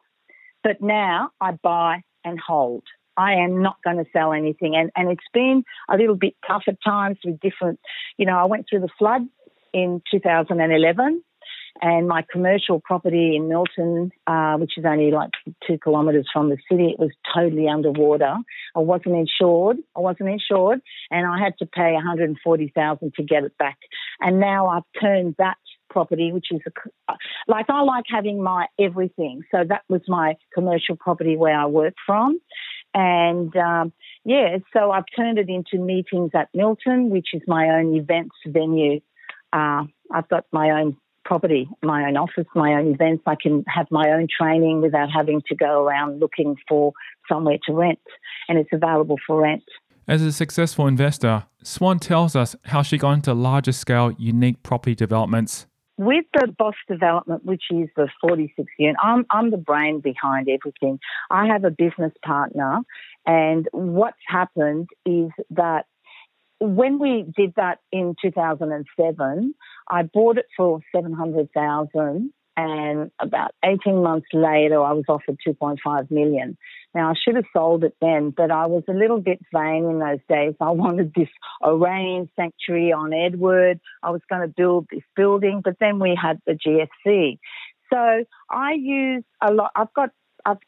[0.62, 2.84] but now I buy and hold.
[3.16, 6.64] I am not going to sell anything, and and it's been a little bit tough
[6.68, 7.80] at times with different.
[8.16, 9.22] You know, I went through the flood
[9.72, 11.22] in 2011
[11.80, 15.30] and my commercial property in Milton, uh, which is only like
[15.66, 18.34] two kilometres from the city, it was totally underwater.
[18.74, 19.78] I wasn't insured.
[19.96, 23.78] I wasn't insured, and I had to pay 140,000 to get it back.
[24.20, 25.57] And now I've turned that
[25.90, 27.14] property, which is a,
[27.46, 29.42] like I like having my everything.
[29.50, 32.40] So that was my commercial property where I work from.
[32.94, 33.92] And um,
[34.24, 39.00] yeah, so I've turned it into meetings at Milton, which is my own events venue.
[39.52, 43.22] Uh, I've got my own property, my own office, my own events.
[43.26, 46.92] I can have my own training without having to go around looking for
[47.28, 48.00] somewhere to rent,
[48.48, 49.64] and it's available for rent.
[50.08, 54.94] As a successful investor, Swan tells us how she got into larger scale, unique property
[54.94, 55.66] developments.
[55.98, 60.98] With the Bos Development, which is the 46 unit, I'm, I'm the brain behind everything.
[61.30, 62.78] I have a business partner,
[63.26, 65.84] and what's happened is that
[66.58, 69.54] when we did that in 2007,
[69.90, 76.58] I bought it for 700,000 and about 18 months later I was offered 2.5 million.
[76.92, 80.00] Now I should have sold it then, but I was a little bit vain in
[80.00, 80.54] those days.
[80.60, 81.28] I wanted this
[81.62, 83.78] Orion sanctuary on Edward.
[84.02, 87.38] I was going to build this building, but then we had the GFC.
[87.92, 89.70] So I use a lot.
[89.76, 90.10] I've got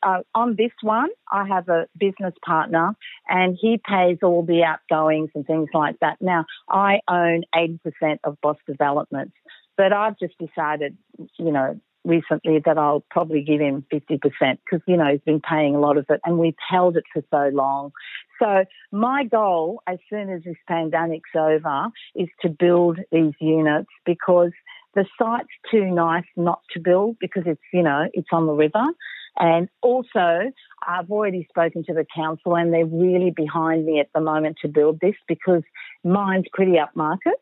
[0.03, 2.94] uh, on this one, I have a business partner
[3.29, 6.18] and he pays all the outgoings and things like that.
[6.20, 9.35] Now, I own 80% of Bos Developments,
[9.81, 10.95] but I've just decided,
[11.38, 15.75] you know, recently that I'll probably give him 50% because, you know, he's been paying
[15.75, 17.90] a lot of it and we've held it for so long.
[18.43, 24.51] So my goal, as soon as this pandemic's over, is to build these units because
[24.95, 28.85] the site's too nice not to build because it's, you know, it's on the river.
[29.38, 30.53] And also,
[30.87, 34.69] I've already spoken to the council and they're really behind me at the moment to
[34.69, 35.62] build this because
[36.05, 37.38] mine's pretty upmarket.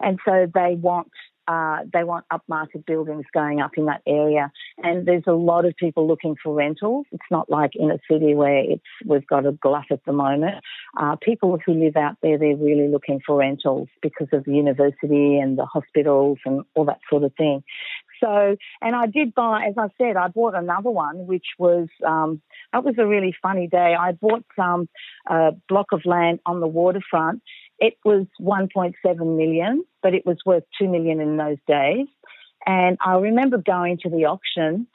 [0.00, 1.08] And so they want
[1.48, 5.74] uh, they want upmarket buildings going up in that area, and there's a lot of
[5.76, 7.06] people looking for rentals.
[7.10, 10.56] It's not like in a city where it's we've got a glut at the moment.
[10.96, 15.38] Uh, people who live out there, they're really looking for rentals because of the university
[15.38, 17.62] and the hospitals and all that sort of thing.
[18.22, 22.42] So, and I did buy, as I said, I bought another one, which was, um,
[22.72, 23.94] that was a really funny day.
[23.98, 24.88] I bought um,
[25.28, 27.42] a block of land on the waterfront.
[27.78, 28.94] It was 1.7
[29.36, 32.06] million, but it was worth 2 million in those days.
[32.66, 34.88] And I remember going to the auction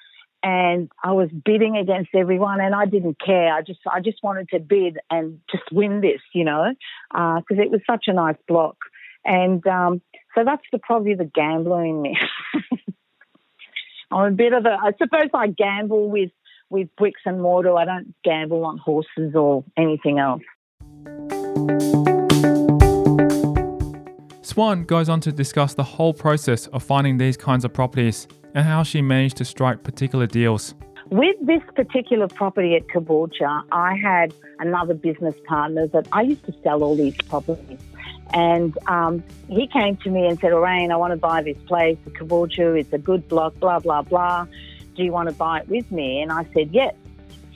[0.44, 3.54] and I was bidding against everyone, and I didn't care.
[3.54, 6.74] I just, I just wanted to bid and just win this, you know,
[7.10, 8.76] because uh, it was such a nice block.
[9.24, 10.02] And um,
[10.36, 12.18] so that's the probably the gambler in me.
[14.12, 16.32] I'm a bit of a, I suppose I gamble with,
[16.70, 17.76] with bricks and mortar.
[17.78, 20.42] I don't gamble on horses or anything else.
[24.54, 28.64] Swan goes on to discuss the whole process of finding these kinds of properties and
[28.64, 30.76] how she managed to strike particular deals.
[31.10, 36.54] With this particular property at Caboolture, I had another business partner that I used to
[36.62, 37.80] sell all these properties.
[38.36, 41.98] And um, he came to me and said, Orane, I want to buy this place
[42.06, 42.80] at Caboolture.
[42.80, 44.46] It's a good block, blah, blah, blah.
[44.96, 46.22] Do you want to buy it with me?
[46.22, 46.94] And I said, yes.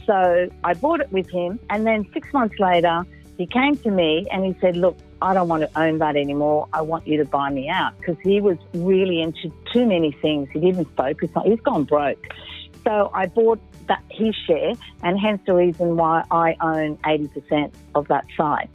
[0.08, 1.60] So I bought it with him.
[1.70, 3.06] And then six months later,
[3.38, 6.68] he came to me and he said, Look, I don't want to own that anymore.
[6.74, 10.50] I want you to buy me out because he was really into too many things.
[10.52, 11.50] He didn't focus on.
[11.50, 12.24] He's gone broke.
[12.84, 14.74] So I bought that his share,
[15.04, 18.70] and hence the reason why I own eighty percent of that site.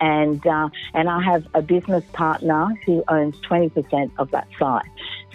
[0.00, 4.84] And uh, and I have a business partner who owns twenty percent of that site.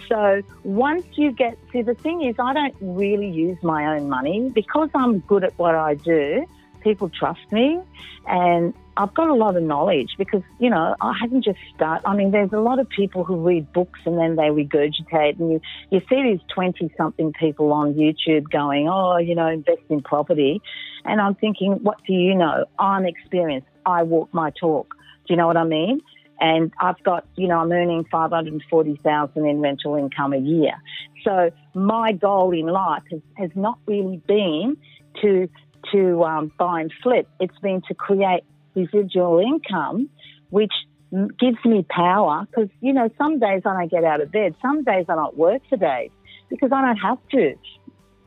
[0.08, 4.50] So once you get see, the thing is, I don't really use my own money
[4.54, 6.46] because I'm good at what I do
[6.82, 7.80] people trust me
[8.26, 12.06] and I've got a lot of knowledge because, you know, I haven't just started.
[12.06, 15.52] I mean, there's a lot of people who read books and then they regurgitate and
[15.52, 15.60] you,
[15.90, 20.60] you see these 20 something people on YouTube going, oh, you know, invest in property.
[21.04, 22.66] And I'm thinking, what do you know?
[22.78, 23.68] I'm experienced.
[23.86, 24.94] I walk my talk.
[25.26, 26.00] Do you know what I mean?
[26.40, 30.74] And I've got, you know, I'm earning 540,000 in rental income a year.
[31.24, 34.76] So my goal in life has, has not really been
[35.22, 35.48] to
[35.92, 37.28] to um, buy and flip.
[37.40, 40.08] It's been to create residual income,
[40.50, 40.72] which
[41.38, 44.54] gives me power because, you know, some days I don't get out of bed.
[44.62, 46.10] Some days I don't work today
[46.48, 47.54] because I don't have to.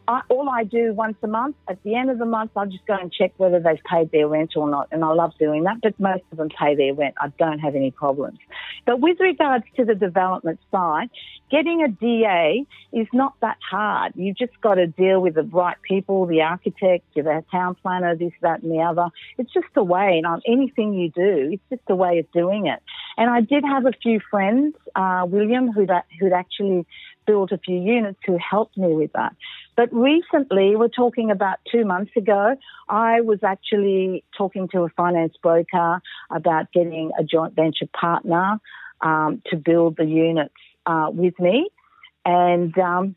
[0.07, 2.85] I, all I do once a month, at the end of the month, I just
[2.85, 4.87] go and check whether they've paid their rent or not.
[4.91, 7.15] And I love doing that, but most of them pay their rent.
[7.19, 8.37] I don't have any problems.
[8.85, 11.09] But with regards to the development side,
[11.49, 14.13] getting a DA is not that hard.
[14.15, 18.33] You've just got to deal with the right people, the architect, the town planner, this,
[18.41, 19.09] that, and the other.
[19.37, 20.21] It's just a way.
[20.23, 22.79] And anything you do, it's just a way of doing it.
[23.17, 26.85] And I did have a few friends, uh, William, who'd, who'd actually
[27.25, 29.35] built a few units who helped me with that.
[29.75, 32.55] But recently, we're talking about two months ago,
[32.87, 36.01] I was actually talking to a finance broker
[36.31, 38.59] about getting a joint venture partner
[39.01, 40.53] um, to build the units
[40.85, 41.69] uh, with me.
[42.23, 43.15] And um,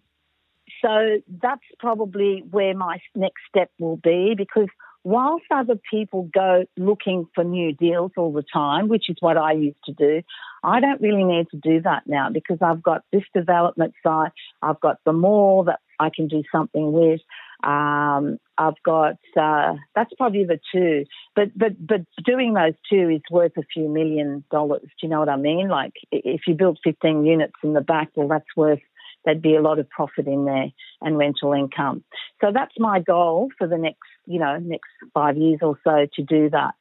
[0.83, 4.69] so that's probably where my next step will be because
[5.05, 9.53] whilst other people go looking for new deals all the time, which is what I
[9.53, 10.23] used to do,
[10.63, 14.33] I don't really need to do that now because I've got this development site,
[14.63, 17.21] I've got the mall that I can do something with.
[17.63, 23.23] Um, I've got uh, that's probably the two, but but but doing those two is
[23.31, 24.83] worth a few million dollars.
[24.83, 25.69] Do you know what I mean?
[25.69, 28.81] Like if you build 15 units in the back, well, that's worth
[29.25, 30.71] there'd be a lot of profit in there
[31.01, 32.05] and rental income.
[32.41, 36.23] So that's my goal for the next you know next five years or so to
[36.23, 36.75] do that,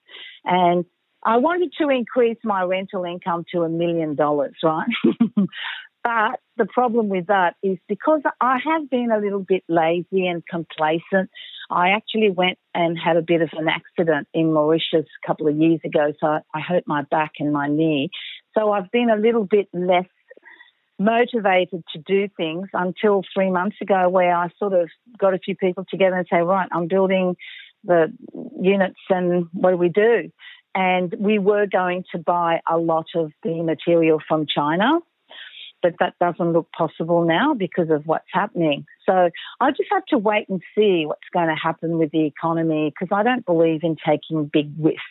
[0.46, 0.86] and
[1.24, 4.88] I wanted to increase my rental income to a million dollars, right?
[6.08, 10.42] But the problem with that is because I have been a little bit lazy and
[10.48, 11.30] complacent,
[11.70, 15.58] I actually went and had a bit of an accident in Mauritius a couple of
[15.58, 16.14] years ago.
[16.22, 18.10] So I hurt my back and my knee.
[18.58, 20.08] So I've been a little bit less
[21.00, 25.56] motivated to do things until three months ago, where I sort of got a few
[25.56, 27.36] people together and say, right, I'm building
[27.84, 28.12] the
[28.60, 30.32] units and what do we do?
[30.76, 35.00] And we were going to buy a lot of the material from China
[35.82, 38.86] but that doesn't look possible now because of what's happening.
[39.06, 39.30] So
[39.60, 43.16] I just have to wait and see what's going to happen with the economy because
[43.16, 45.02] I don't believe in taking big risks,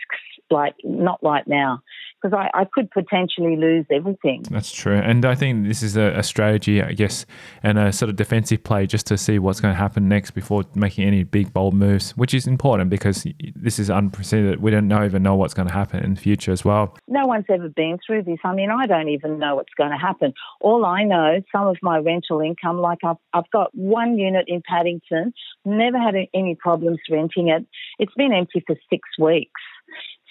[0.51, 1.83] like not right now
[2.21, 4.45] because I, I, could potentially lose everything.
[4.51, 4.97] That's true.
[4.97, 7.27] And I think this is a, a, strategy, I guess,
[7.63, 10.65] and a sort of defensive play just to see what's going to happen next before
[10.75, 14.61] making any big, bold moves, which is important because this is unprecedented.
[14.63, 16.97] We don't know, even know what's going to happen in the future as well.
[17.07, 18.39] No one's ever been through this.
[18.45, 20.33] I mean, I don't even know what's going to happen.
[20.61, 24.63] All I know, some of my rental income, like I've, I've got one unit in
[24.67, 25.33] Paddington,
[25.65, 27.67] never had any problems renting it.
[27.99, 29.61] It's been empty for six weeks.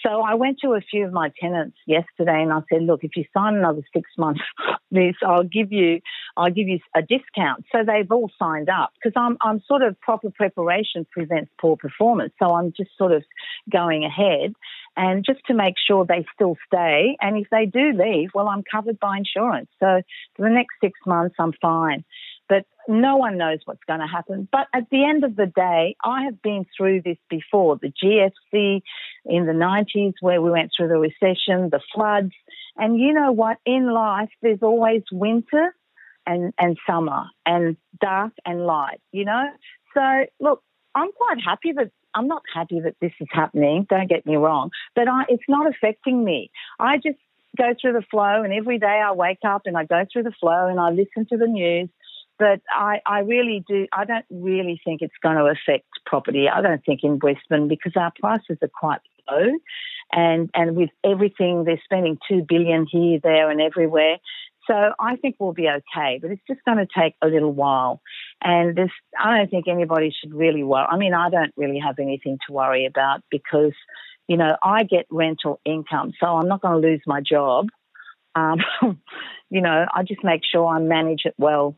[0.05, 3.11] So I went to a few of my tenants yesterday and I said, look, if
[3.15, 4.41] you sign another six months
[4.91, 6.01] this, I'll give you,
[6.37, 7.65] I'll give you a discount.
[7.71, 12.33] So they've all signed up because I'm, I'm sort of proper preparation prevents poor performance.
[12.37, 13.23] So I'm just sort of
[13.71, 14.53] going ahead
[14.95, 17.17] and just to make sure they still stay.
[17.19, 19.69] And if they do leave, well, I'm covered by insurance.
[19.79, 20.01] So
[20.35, 22.05] for the next six months, I'm fine.
[22.47, 24.47] But no one knows what's going to happen.
[24.51, 28.81] But at the end of the day, I have been through this before the GFC
[29.25, 32.33] in the 90s, where we went through the recession, the floods.
[32.77, 33.57] And you know what?
[33.65, 35.73] In life, there's always winter
[36.27, 39.45] and, and summer and dark and light, you know?
[39.93, 40.61] So, look,
[40.93, 43.85] I'm quite happy that I'm not happy that this is happening.
[43.89, 46.49] Don't get me wrong, but I, it's not affecting me.
[46.79, 47.19] I just
[47.57, 50.33] go through the flow, and every day I wake up and I go through the
[50.39, 51.89] flow and I listen to the news.
[52.37, 56.47] But I, I really do, I don't really think it's going to affect property.
[56.49, 59.51] I don't think in Brisbane because our prices are quite low.
[60.11, 64.17] And, and with everything, they're spending two billion here, there, and everywhere.
[64.67, 68.01] So I think we'll be okay, but it's just going to take a little while.
[68.41, 70.87] And this, I don't think anybody should really worry.
[70.89, 73.73] I mean, I don't really have anything to worry about because,
[74.27, 77.67] you know, I get rental income, so I'm not going to lose my job.
[78.33, 78.57] Um,
[79.49, 81.75] you know, I just make sure I manage it well.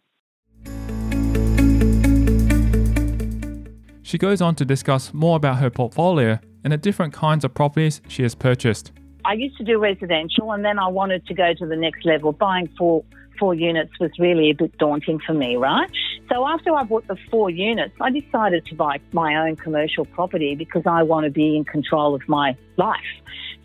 [4.07, 7.99] She goes on to discuss more about her portfolio and the different kinds of properties
[8.07, 8.93] she has purchased.
[9.25, 12.31] I used to do residential and then I wanted to go to the next level.
[12.31, 13.03] Buying four
[13.37, 15.91] four units was really a bit daunting for me, right?
[16.31, 20.55] So after I bought the four units, I decided to buy my own commercial property
[20.55, 23.11] because I want to be in control of my life.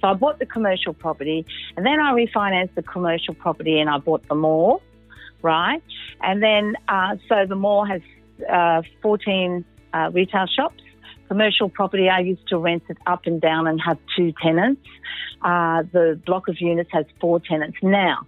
[0.01, 3.99] So I bought the commercial property and then I refinanced the commercial property and I
[3.99, 4.83] bought the mall,
[5.41, 5.85] right?
[6.21, 8.03] And then, uh, so the mall has
[8.53, 10.83] uh, 14 uh, retail shops
[11.33, 14.83] commercial property, I used to rent it up and down and have two tenants.
[15.41, 17.79] Uh, the block of units has four tenants.
[17.83, 18.27] Now,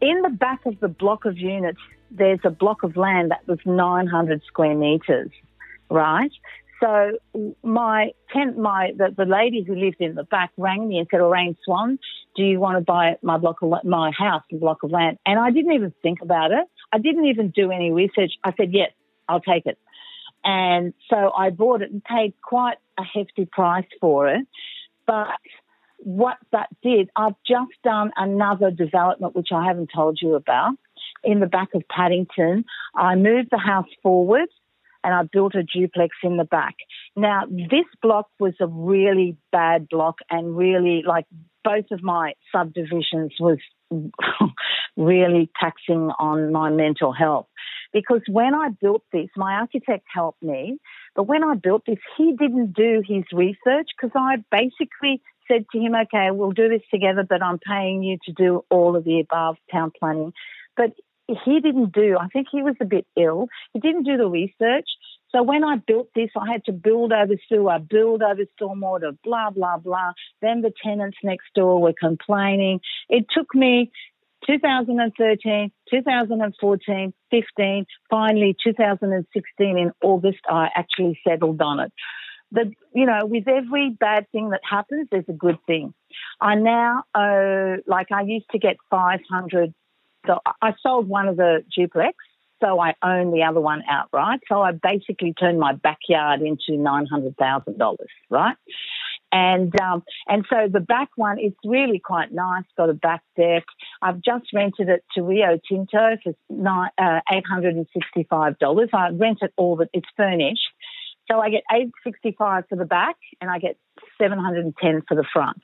[0.00, 1.80] in the back of the block of units,
[2.12, 5.30] there's a block of land that was 900 square meters,
[5.90, 6.30] right?
[6.80, 7.18] So
[7.64, 11.18] my tent, my the, the lady who lived in the back rang me and said,
[11.18, 11.98] "Orane Swan,
[12.36, 15.40] do you want to buy my block of my house, a block of land?" And
[15.40, 16.64] I didn't even think about it.
[16.92, 18.34] I didn't even do any research.
[18.44, 18.92] I said, "Yes,
[19.28, 19.76] I'll take it."
[20.44, 24.46] And so I bought it and paid quite a hefty price for it.
[25.06, 25.28] But
[25.98, 30.74] what that did, I've just done another development which I haven't told you about
[31.24, 32.64] in the back of Paddington.
[32.94, 34.48] I moved the house forward
[35.04, 36.76] and I built a duplex in the back.
[37.16, 41.26] Now, this block was a really bad block and really like
[41.64, 43.58] both of my subdivisions was
[44.96, 47.46] really taxing on my mental health.
[47.92, 50.78] Because when I built this, my architect helped me,
[51.14, 55.78] but when I built this, he didn't do his research because I basically said to
[55.78, 59.20] him, okay, we'll do this together, but I'm paying you to do all of the
[59.20, 60.32] above town planning.
[60.76, 60.92] But
[61.26, 63.48] he didn't do, I think he was a bit ill.
[63.72, 64.86] He didn't do the research.
[65.30, 69.50] So when I built this, I had to build over sewer, build over stormwater, blah,
[69.50, 70.12] blah, blah.
[70.40, 72.80] Then the tenants next door were complaining.
[73.10, 73.90] It took me
[74.46, 81.92] 2013, 2014, 15, finally 2016 in August, I actually settled on it.
[82.50, 85.92] The, you know, with every bad thing that happens, there's a good thing.
[86.40, 89.74] I now owe, like I used to get 500.
[90.26, 92.16] So I sold one of the duplex,
[92.62, 94.40] so I own the other one outright.
[94.48, 97.96] So I basically turned my backyard into $900,000,
[98.30, 98.56] right?
[99.30, 102.64] And um, and so the back one, it's really quite nice.
[102.76, 103.64] Got a back deck.
[104.00, 108.88] I've just rented it to Rio Tinto for uh, eight hundred and sixty-five dollars.
[108.92, 110.70] I rent it all, but it's furnished.
[111.30, 113.76] So I get eight sixty-five for the back, and I get
[114.20, 115.60] seven hundred and ten for the front.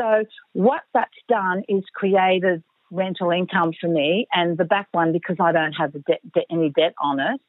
[0.00, 0.24] So
[0.54, 5.52] what that's done is created rental income for me, and the back one because I
[5.52, 7.40] don't have debt, any debt on it.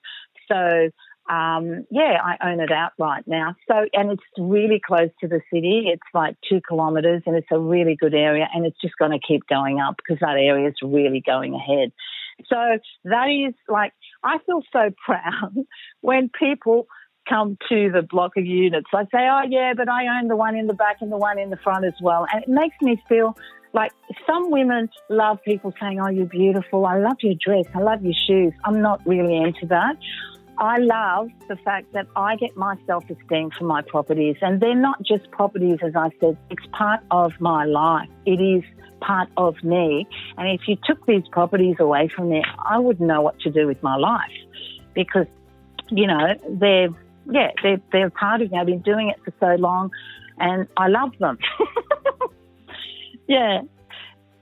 [0.51, 0.89] So
[1.29, 3.55] um, yeah, I own it outright now.
[3.67, 5.85] So, and it's really close to the city.
[5.87, 9.19] It's like two kilometres and it's a really good area and it's just going to
[9.25, 11.91] keep going up because that area is really going ahead.
[12.47, 12.57] So
[13.05, 15.55] that is like, I feel so proud
[16.01, 16.87] when people
[17.27, 18.87] come to the block of units.
[18.93, 21.39] I say, oh yeah, but I own the one in the back and the one
[21.39, 22.27] in the front as well.
[22.31, 23.35] And it makes me feel
[23.73, 23.91] like
[24.27, 26.85] some women love people saying, oh, you're beautiful.
[26.85, 27.65] I love your dress.
[27.73, 28.53] I love your shoes.
[28.63, 29.97] I'm not really into that.
[30.57, 34.75] I love the fact that I get my self esteem from my properties, and they're
[34.75, 38.09] not just properties, as I said, it's part of my life.
[38.25, 38.63] It is
[39.01, 40.07] part of me.
[40.37, 43.67] And if you took these properties away from me, I wouldn't know what to do
[43.67, 44.31] with my life
[44.93, 45.27] because,
[45.89, 46.89] you know, they're,
[47.29, 48.57] yeah, they're, they're part of me.
[48.57, 49.91] I've been doing it for so long
[50.37, 51.37] and I love them.
[53.27, 53.61] yeah.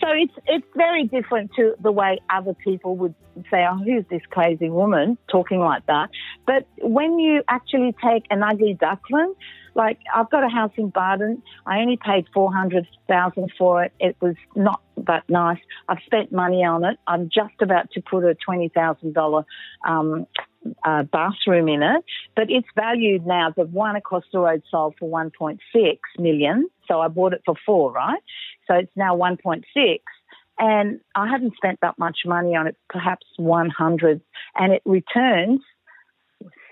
[0.03, 3.15] So it's it's very different to the way other people would
[3.49, 6.09] say, "Oh, who's this crazy woman talking like that?"
[6.45, 9.33] But when you actually take an ugly duckling,
[9.75, 13.93] like I've got a house in Bardon, I only paid four hundred thousand for it.
[13.99, 15.59] It was not that nice.
[15.87, 16.99] I've spent money on it.
[17.07, 19.15] I'm just about to put a twenty thousand
[19.87, 20.27] um,
[20.83, 22.03] uh, bathroom in it,
[22.35, 23.53] but it's valued now.
[23.55, 25.59] The one across the road sold for 1.6
[26.19, 28.21] million, so I bought it for four, right?
[28.67, 29.63] So it's now 1.6.
[30.59, 34.21] And I haven't spent that much money on it, perhaps 100,
[34.55, 35.61] and it returns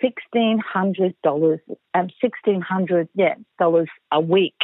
[0.02, 1.60] sixteen hundred dollars,
[1.94, 4.58] um, sixteen hundred yeah dollars a week.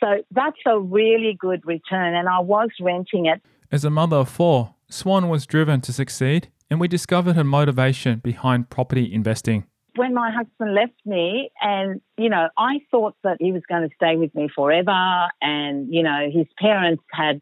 [0.00, 2.14] So that's a really good return.
[2.14, 3.40] And I was renting it.
[3.70, 8.18] As a mother of four, Swan was driven to succeed, and we discovered her motivation
[8.18, 9.64] behind property investing.
[9.94, 13.94] When my husband left me, and you know, I thought that he was going to
[13.94, 17.40] stay with me forever, and you know, his parents had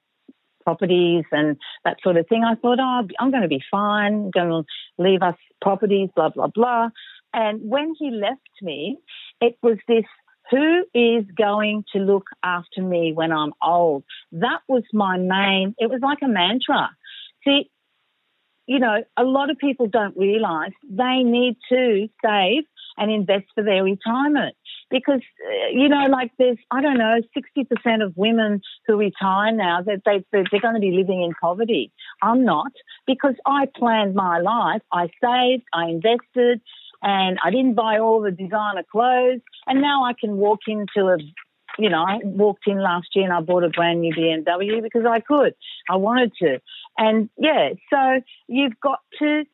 [0.64, 2.44] properties and that sort of thing.
[2.44, 4.64] I thought, oh, I'm going to be fine, going to
[5.02, 6.90] leave us properties, blah, blah, blah.
[7.32, 8.98] And when he left me,
[9.40, 10.04] it was this
[10.50, 14.04] who is going to look after me when I'm old?
[14.32, 16.90] That was my main, it was like a mantra.
[17.44, 17.70] See,
[18.70, 22.62] you know, a lot of people don't realize they need to save
[22.96, 24.54] and invest for their retirement
[24.90, 29.80] because uh, you know like there's i don't know 60% of women who retire now
[29.82, 32.72] that they, they're, they're going to be living in poverty i'm not
[33.06, 36.60] because i planned my life i saved i invested
[37.00, 41.16] and i didn't buy all the designer clothes and now i can walk into a
[41.78, 45.04] you know, I walked in last year and I bought a brand new BMW because
[45.08, 45.54] I could.
[45.88, 46.60] I wanted to.
[47.00, 49.44] And yeah, so you've got to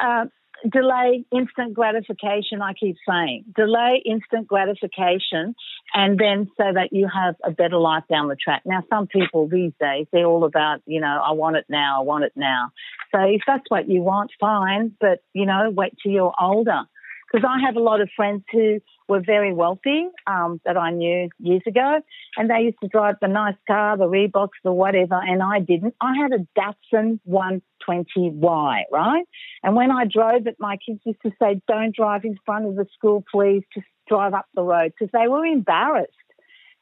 [0.00, 0.26] uh,
[0.70, 3.46] delay instant gratification, I keep saying.
[3.56, 5.56] Delay instant gratification
[5.92, 8.62] and then so that you have a better life down the track.
[8.64, 12.04] Now, some people these days, they're all about, you know, I want it now, I
[12.04, 12.70] want it now.
[13.12, 16.82] So if that's what you want, fine, but, you know, wait till you're older.
[17.26, 18.78] Because I have a lot of friends who
[19.08, 22.00] were very wealthy um, that I knew years ago,
[22.36, 25.94] and they used to drive the nice car, the Reeboks, the whatever, and I didn't.
[26.00, 29.24] I had a Datsun 120Y, right?
[29.62, 32.76] And when I drove it, my kids used to say, "Don't drive in front of
[32.76, 33.62] the school, please.
[33.74, 36.12] Just drive up the road," because they were embarrassed.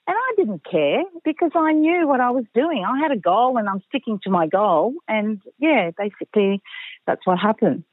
[0.07, 2.85] And I didn't care because I knew what I was doing.
[2.85, 4.95] I had a goal and I'm sticking to my goal.
[5.07, 6.61] And yeah, basically,
[7.07, 7.85] that's what happened.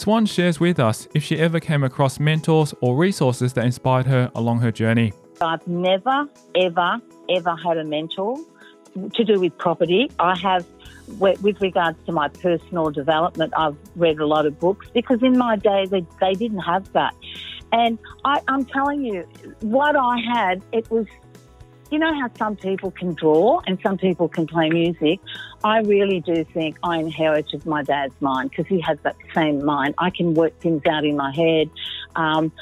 [0.00, 4.32] Swan shares with us if she ever came across mentors or resources that inspired her
[4.34, 5.12] along her journey.
[5.42, 8.38] I've never, ever, ever had a mentor
[9.12, 10.10] to do with property.
[10.18, 10.64] I have,
[11.18, 15.56] with regards to my personal development, I've read a lot of books because in my
[15.56, 17.14] day they, they didn't have that.
[17.70, 19.28] And I, I'm telling you,
[19.60, 21.08] what I had, it was
[21.90, 25.20] you know how some people can draw and some people can play music?
[25.62, 29.94] I really do think I inherited my dad's mind because he has that same mind.
[29.98, 31.70] I can work things out in my head.
[32.16, 32.52] Um,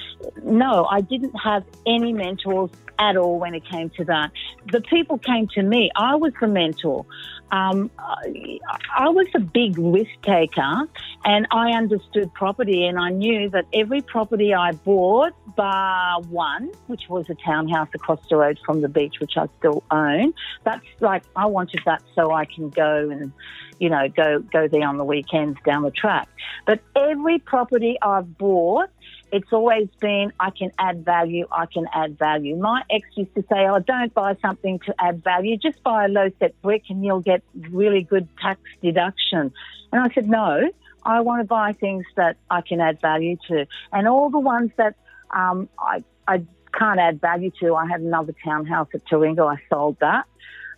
[0.43, 4.33] no, I didn't have any mentors at all when it came to that.
[4.71, 5.91] The people came to me.
[5.97, 7.07] I was the mentor.
[7.51, 10.83] Um, I was a big risk taker
[11.25, 17.09] and I understood property and I knew that every property I bought, bar one, which
[17.09, 20.35] was a townhouse across the road from the beach, which I still own,
[20.65, 23.33] that's like, I wanted that so I can go and,
[23.79, 26.29] you know, go, go there on the weekends down the track.
[26.67, 28.91] But every property I've bought,
[29.33, 32.57] it's always been I can add value, I can add value.
[32.57, 36.09] My ex used to say, Oh, don't buy something to add value, just buy a
[36.09, 39.53] low set brick and you'll get really good tax deduction.
[39.93, 40.69] And I said, No,
[41.05, 43.67] I want to buy things that I can add value to.
[43.93, 44.95] And all the ones that
[45.31, 49.97] um, I, I can't add value to, I had another townhouse at Taringa, I sold
[50.01, 50.27] that.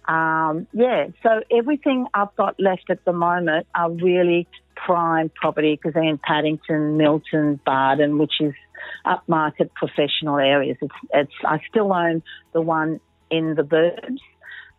[0.06, 4.48] Um, yeah, so everything I've got left at the moment are really
[4.84, 8.54] prime property because in Paddington, Milton, Bardon, which is
[9.06, 10.76] upmarket professional areas.
[10.80, 12.22] It's, it's I still own
[12.52, 13.00] the one
[13.30, 14.20] in the Burbs,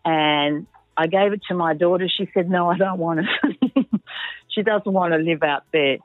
[0.05, 2.07] and I gave it to my daughter.
[2.09, 3.85] She said, "No, I don't want it.
[4.49, 5.97] she doesn't want to live out there."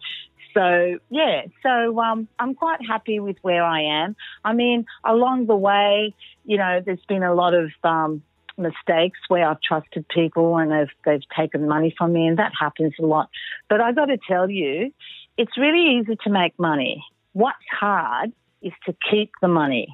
[0.55, 4.17] So yeah, so um, I'm quite happy with where I am.
[4.45, 8.23] I mean, along the way, you know, there's been a lot of um,
[8.59, 12.95] mistakes where I've trusted people and they've they've taken money from me, and that happens
[12.99, 13.29] a lot.
[13.69, 14.93] But I got to tell you,
[15.37, 17.05] it's really easy to make money.
[17.33, 18.33] What's hard
[18.63, 19.89] is to keep the money,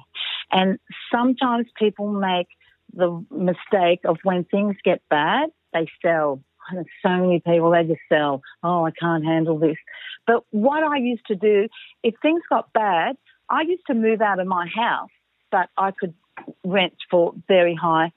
[0.51, 0.79] and
[1.11, 2.47] sometimes people make
[2.93, 6.41] the mistake of when things get bad, they sell.
[6.69, 8.41] And so many people, they just sell.
[8.63, 9.75] Oh, I can't handle this.
[10.25, 11.67] But what I used to do,
[12.03, 13.17] if things got bad,
[13.49, 15.09] I used to move out of my house,
[15.51, 16.13] but I could
[16.63, 18.11] rent for very high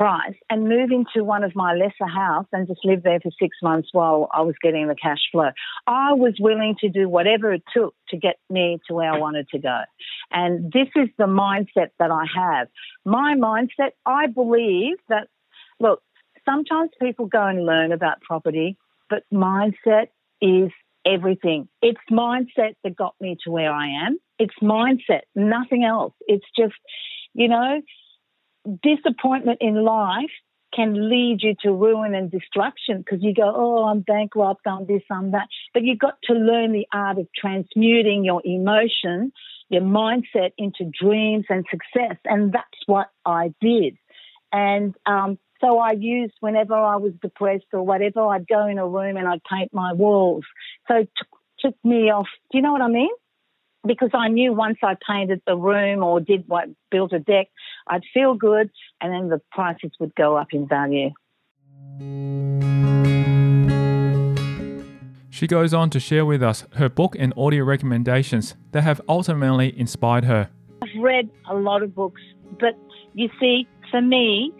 [0.00, 3.54] price and move into one of my lesser house and just live there for six
[3.62, 5.50] months while I was getting the cash flow.
[5.86, 9.50] I was willing to do whatever it took to get me to where I wanted
[9.50, 9.80] to go.
[10.30, 12.68] And this is the mindset that I have.
[13.04, 15.28] My mindset, I believe that,
[15.80, 16.02] look,
[16.46, 18.78] sometimes people go and learn about property,
[19.10, 20.06] but mindset
[20.40, 20.70] is
[21.04, 21.68] everything.
[21.82, 24.18] It's mindset that got me to where I am.
[24.38, 26.14] It's mindset, nothing else.
[26.26, 26.72] It's just,
[27.34, 27.82] you know,
[28.82, 30.30] disappointment in life
[30.74, 35.02] can lead you to ruin and destruction because you go, oh, I'm bankrupt, I'm this,
[35.10, 35.48] I'm that.
[35.74, 39.32] But you've got to learn the art of transmuting your emotion,
[39.68, 42.16] your mindset into dreams and success.
[42.24, 43.96] And that's what I did.
[44.52, 48.86] And um, so I used whenever I was depressed or whatever, I'd go in a
[48.86, 50.44] room and I'd paint my walls.
[50.88, 51.10] So it
[51.58, 52.28] took me off.
[52.50, 53.10] Do you know what I mean?
[53.86, 57.48] Because I knew once I painted the room or did what built a deck,
[57.88, 58.70] I'd feel good,
[59.00, 61.10] and then the prices would go up in value.
[65.30, 69.78] She goes on to share with us her book and audio recommendations that have ultimately
[69.78, 70.50] inspired her.
[70.82, 72.20] I've read a lot of books,
[72.58, 72.76] but
[73.14, 74.52] you see, for me,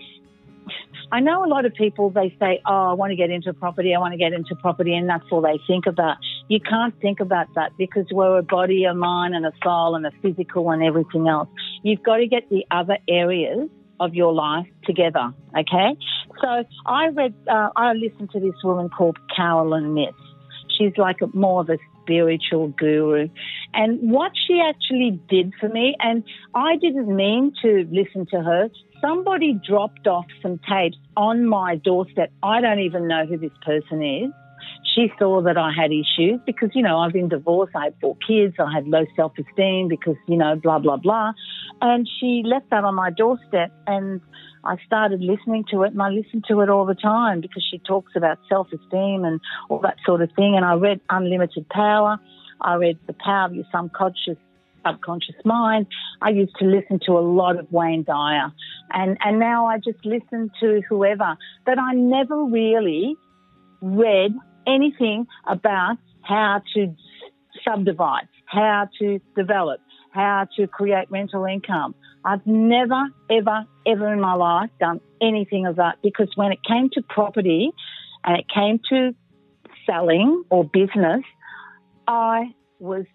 [1.12, 3.94] I know a lot of people, they say, oh, I want to get into property,
[3.94, 6.16] I want to get into property, and that's all they think about.
[6.50, 10.04] You can't think about that because we're a body, a mind, and a soul, and
[10.04, 11.48] a physical, and everything else.
[11.84, 13.68] You've got to get the other areas
[14.00, 15.96] of your life together, okay?
[16.40, 20.12] So I read, uh, I listened to this woman called Caroline Myss.
[20.76, 23.28] She's like a, more of a spiritual guru.
[23.72, 26.24] And what she actually did for me, and
[26.56, 28.70] I didn't mean to listen to her,
[29.00, 32.32] somebody dropped off some tapes on my doorstep.
[32.42, 34.32] I don't even know who this person is.
[35.00, 38.16] She saw that I had issues because, you know, I've been divorced, I had four
[38.26, 41.32] kids, I had low self esteem because, you know, blah, blah, blah.
[41.80, 44.20] And she left that on my doorstep and
[44.62, 47.78] I started listening to it and I listened to it all the time because she
[47.78, 49.40] talks about self esteem and
[49.70, 50.54] all that sort of thing.
[50.54, 52.18] And I read Unlimited Power.
[52.60, 54.36] I read The Power of Your Subconscious
[54.84, 55.86] subconscious mind.
[56.20, 58.52] I used to listen to a lot of Wayne Dyer,
[58.92, 61.36] and and now I just listen to whoever.
[61.64, 63.16] But I never really
[63.80, 64.34] read
[64.74, 66.94] anything about how to
[67.66, 69.80] subdivide, how to develop,
[70.12, 71.94] how to create rental income.
[72.24, 76.90] I've never, ever, ever in my life done anything of that because when it came
[76.92, 77.70] to property
[78.24, 79.14] and it came to
[79.86, 81.22] selling or business,
[82.06, 83.06] I was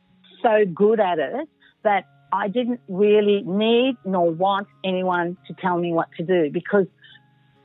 [0.42, 1.48] so good at it
[1.84, 6.88] that I didn't really need nor want anyone to tell me what to do because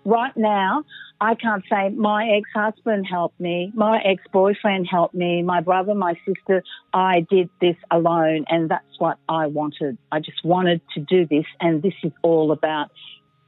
[0.04, 0.84] right now
[1.20, 5.94] I can't say my ex husband helped me, my ex boyfriend helped me, my brother,
[5.94, 6.62] my sister.
[6.94, 9.98] I did this alone, and that's what I wanted.
[10.10, 12.90] I just wanted to do this, and this is all about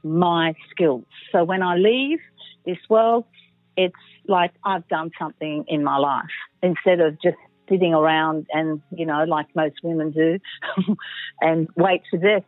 [0.03, 1.05] my skills.
[1.31, 2.19] So when I leave
[2.63, 3.25] this world,
[3.75, 3.95] it's
[4.27, 6.25] like I've done something in my life
[6.61, 7.37] instead of just
[7.67, 10.37] sitting around and, you know, like most women do,
[11.41, 12.43] and wait for death.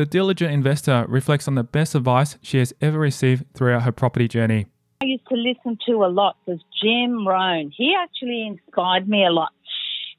[0.00, 4.28] The diligent investor reflects on the best advice she has ever received throughout her property
[4.28, 4.64] journey.
[5.02, 7.70] I used to listen to a lot was Jim Rohn.
[7.76, 9.52] He actually inspired me a lot.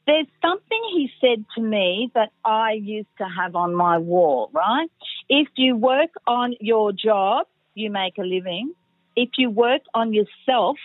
[0.06, 4.88] There's something he said to me that I used to have on my wall, right?
[5.30, 8.76] If you work on your job, you make a living.
[9.16, 10.78] If you work on yourself,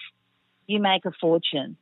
[0.66, 1.76] you make a fortune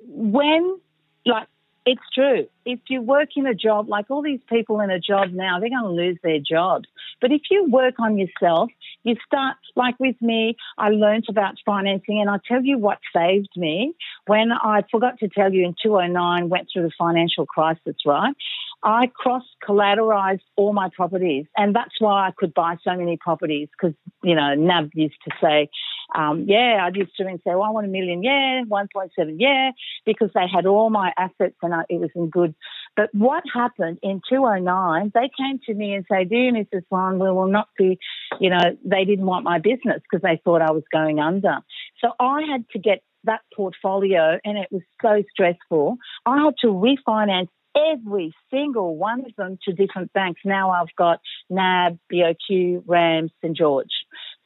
[0.00, 0.80] when,
[1.24, 1.46] like,
[1.90, 2.46] it's true.
[2.64, 5.70] If you work in a job, like all these people in a job now, they're
[5.70, 6.84] going to lose their jobs.
[7.20, 8.70] But if you work on yourself,
[9.02, 13.48] you start, like with me, I learned about financing and I tell you what saved
[13.56, 13.94] me
[14.28, 18.36] when I forgot to tell you in 2009, went through the financial crisis, right?
[18.84, 23.68] I cross collateralized all my properties, and that's why I could buy so many properties
[23.72, 25.68] because, you know, NAB used to say,
[26.14, 29.70] um, yeah, I used to say, well, I want a million, yeah, 1.7, yeah,
[30.04, 32.54] because they had all my assets and I, it was in good.
[32.96, 36.86] But what happened in 2009, they came to me and said, dear Mrs.
[36.88, 37.98] Swan, we will not be,
[38.40, 41.58] you know, they didn't want my business because they thought I was going under.
[42.00, 45.96] So I had to get that portfolio and it was so stressful.
[46.26, 50.40] I had to refinance every single one of them to different banks.
[50.44, 53.90] Now I've got NAB, BOQ, RAMS, St George.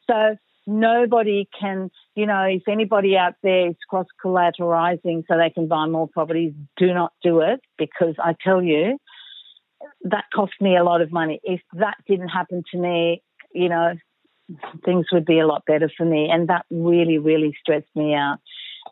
[0.07, 0.37] So
[0.67, 5.87] nobody can, you know, if anybody out there is cross collateralizing so they can buy
[5.87, 8.99] more properties, do not do it because I tell you,
[10.05, 11.41] that cost me a lot of money.
[11.43, 13.95] If that didn't happen to me, you know,
[14.85, 16.31] things would be a lot better for me.
[16.31, 18.39] And that really, really stressed me out.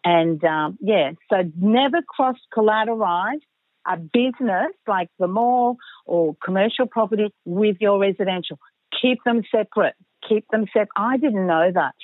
[0.04, 3.40] And um, yeah, so never cross collateralize
[3.86, 8.58] a business like the mall or commercial property with your residential.
[9.00, 9.94] Keep them separate.
[10.28, 10.88] Keep them separate.
[10.96, 11.94] I didn't know that.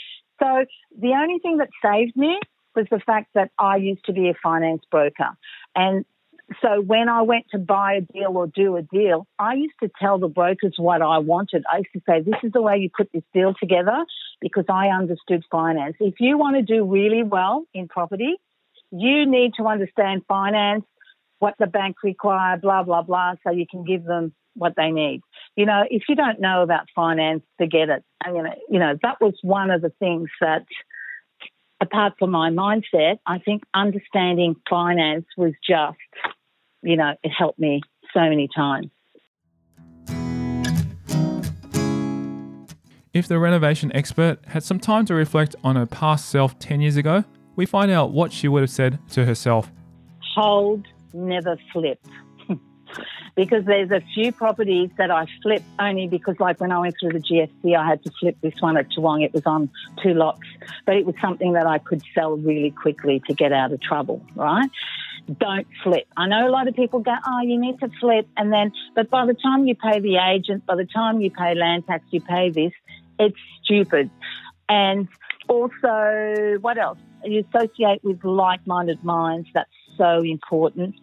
[0.41, 0.65] So
[0.99, 2.39] the only thing that saved me
[2.75, 5.31] was the fact that I used to be a finance broker.
[5.75, 6.05] And
[6.63, 9.91] so when I went to buy a deal or do a deal, I used to
[10.01, 11.65] tell the brokers what I wanted.
[11.71, 14.05] I used to say, this is the way you put this deal together
[14.41, 15.97] because I understood finance.
[16.01, 18.37] If you want to do really well in property,
[18.91, 20.85] you need to understand finance
[21.39, 25.21] what the bank require, blah, blah, blah, so you can give them what they need.
[25.57, 28.05] You know, if you don't know about finance, forget it.
[28.25, 30.65] And, you know, you know, that was one of the things that,
[31.81, 35.99] apart from my mindset, I think understanding finance was just,
[36.83, 37.83] you know, it helped me
[38.13, 38.89] so many times.
[43.15, 46.97] If the renovation expert had some time to reflect on her past self 10 years
[46.97, 47.25] ago,
[47.57, 49.73] we find out what she would have said to herself.
[50.37, 51.99] Hold, never flip.
[53.35, 57.13] Because there's a few properties that I flipped only because, like when I went through
[57.13, 59.25] the GFC, I had to flip this one at Toowong.
[59.25, 59.71] It was on
[60.03, 60.41] two lots,
[60.87, 64.25] but it was something that I could sell really quickly to get out of trouble,
[64.35, 64.71] right?
[65.39, 66.07] Don't flip.
[66.17, 68.27] I know a lot of people go, oh, you need to flip.
[68.37, 71.55] And then, but by the time you pay the agent, by the time you pay
[71.55, 72.73] land tax, you pay this,
[73.19, 74.11] it's stupid.
[74.69, 75.09] And
[75.49, 76.99] also, what else?
[77.25, 79.49] You associate with like minded minds.
[79.53, 80.95] That's so important.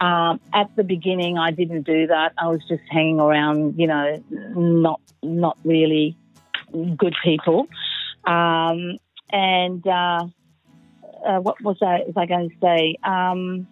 [0.00, 2.32] Um, at the beginning, I didn't do that.
[2.38, 6.16] I was just hanging around, you know, not not really
[6.96, 7.68] good people.
[8.24, 8.98] Um,
[9.30, 10.26] and uh,
[11.26, 12.96] uh, what was I, was I going to say?
[13.04, 13.66] Um,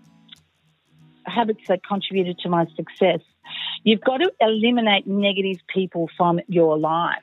[1.27, 3.21] habits that contributed to my success.
[3.85, 7.23] You've got to eliminate negative people from your life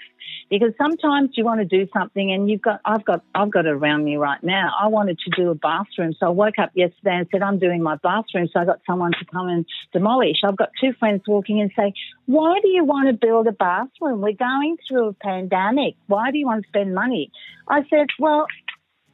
[0.49, 3.71] because sometimes you want to do something and you've got I've got I've got it
[3.71, 4.71] around me right now.
[4.79, 7.83] I wanted to do a bathroom, so I woke up yesterday and said I'm doing
[7.83, 8.47] my bathroom.
[8.51, 10.37] So I got someone to come and demolish.
[10.45, 11.93] I've got two friends walking and say,
[12.25, 14.21] "Why do you want to build a bathroom?
[14.21, 15.95] We're going through a pandemic.
[16.07, 17.31] Why do you want to spend money?"
[17.67, 18.47] I said, "Well."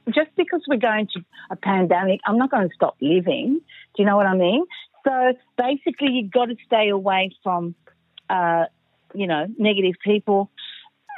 [0.10, 3.62] Just because we're going to a pandemic, I'm not going to stop living.
[3.96, 4.66] Do you know what I mean?
[5.06, 7.74] So basically, you've got to stay away from,
[8.30, 8.66] uh,
[9.14, 10.50] you know, negative people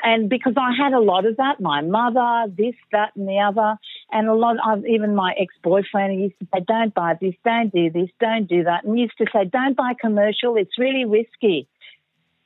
[0.03, 3.77] and because I had a lot of that, my mother, this, that, and the other,
[4.11, 7.73] and a lot of even my ex boyfriend used to say, Don't buy this, don't
[7.73, 8.83] do this, don't do that.
[8.83, 11.67] And used to say, Don't buy commercial, it's really risky.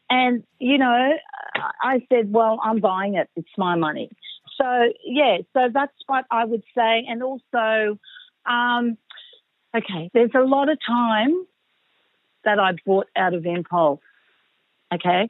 [0.10, 1.14] And, you know,
[1.82, 4.10] I said, Well, I'm buying it, it's my money.
[4.58, 7.06] So, yeah, so that's what I would say.
[7.08, 7.98] And also,
[8.46, 8.98] um,
[9.76, 11.46] okay, there's a lot of time
[12.46, 14.02] that I bought out of impulse.
[14.94, 15.30] Okay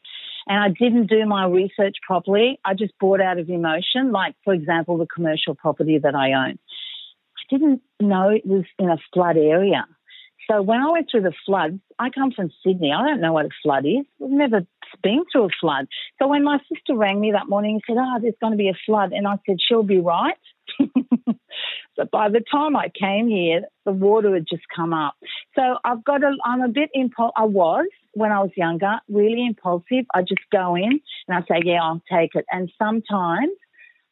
[0.49, 2.59] and I didn't do my research properly.
[2.65, 6.57] I just bought out of emotion, like, for example, the commercial property that I own.
[6.57, 9.85] I didn't know it was in a flood area.
[10.49, 12.91] So when I went through the floods, I come from Sydney.
[12.91, 14.05] I don't know what a flood is.
[14.23, 14.65] I've never
[15.03, 15.87] been through a flood.
[16.19, 18.69] So when my sister rang me that morning and said, Oh, there's going to be
[18.69, 20.37] a flood, and I said, She'll be right.
[21.97, 25.15] but by the time I came here, the water had just come up.
[25.55, 27.33] So I've got a, I'm a bit impulsive.
[27.35, 30.05] I was when I was younger, really impulsive.
[30.13, 32.45] I just go in and I say, Yeah, I'll take it.
[32.51, 33.51] And sometimes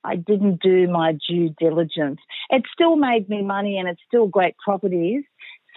[0.04, 2.20] I didn't do my due diligence.
[2.50, 5.24] It still made me money and it's still great properties.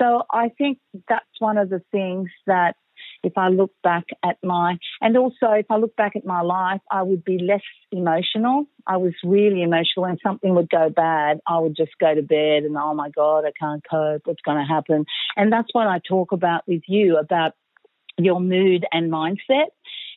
[0.01, 0.79] So I think
[1.09, 2.75] that's one of the things that
[3.23, 6.81] if I look back at my, and also if I look back at my life,
[6.91, 8.67] I would be less emotional.
[8.87, 10.05] I was really emotional.
[10.05, 13.45] When something would go bad, I would just go to bed and, oh my God,
[13.45, 14.23] I can't cope.
[14.25, 15.05] What's going to happen?
[15.37, 17.53] And that's what I talk about with you about
[18.19, 19.69] your mood and mindset.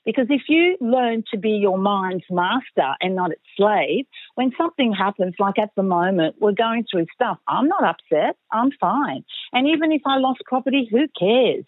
[0.06, 4.92] Because if you learn to be your mind's master and not its slave, when something
[4.94, 9.24] happens, like at the moment, we're going through stuff, I'm not upset, I'm fine.
[9.54, 11.66] And even if I lost property, who cares?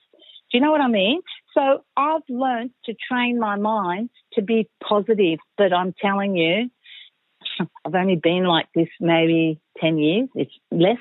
[0.51, 1.21] Do you know what I mean?
[1.53, 6.69] So I've learned to train my mind to be positive, but I'm telling you,
[7.85, 10.97] I've only been like this maybe 10 years, it's less.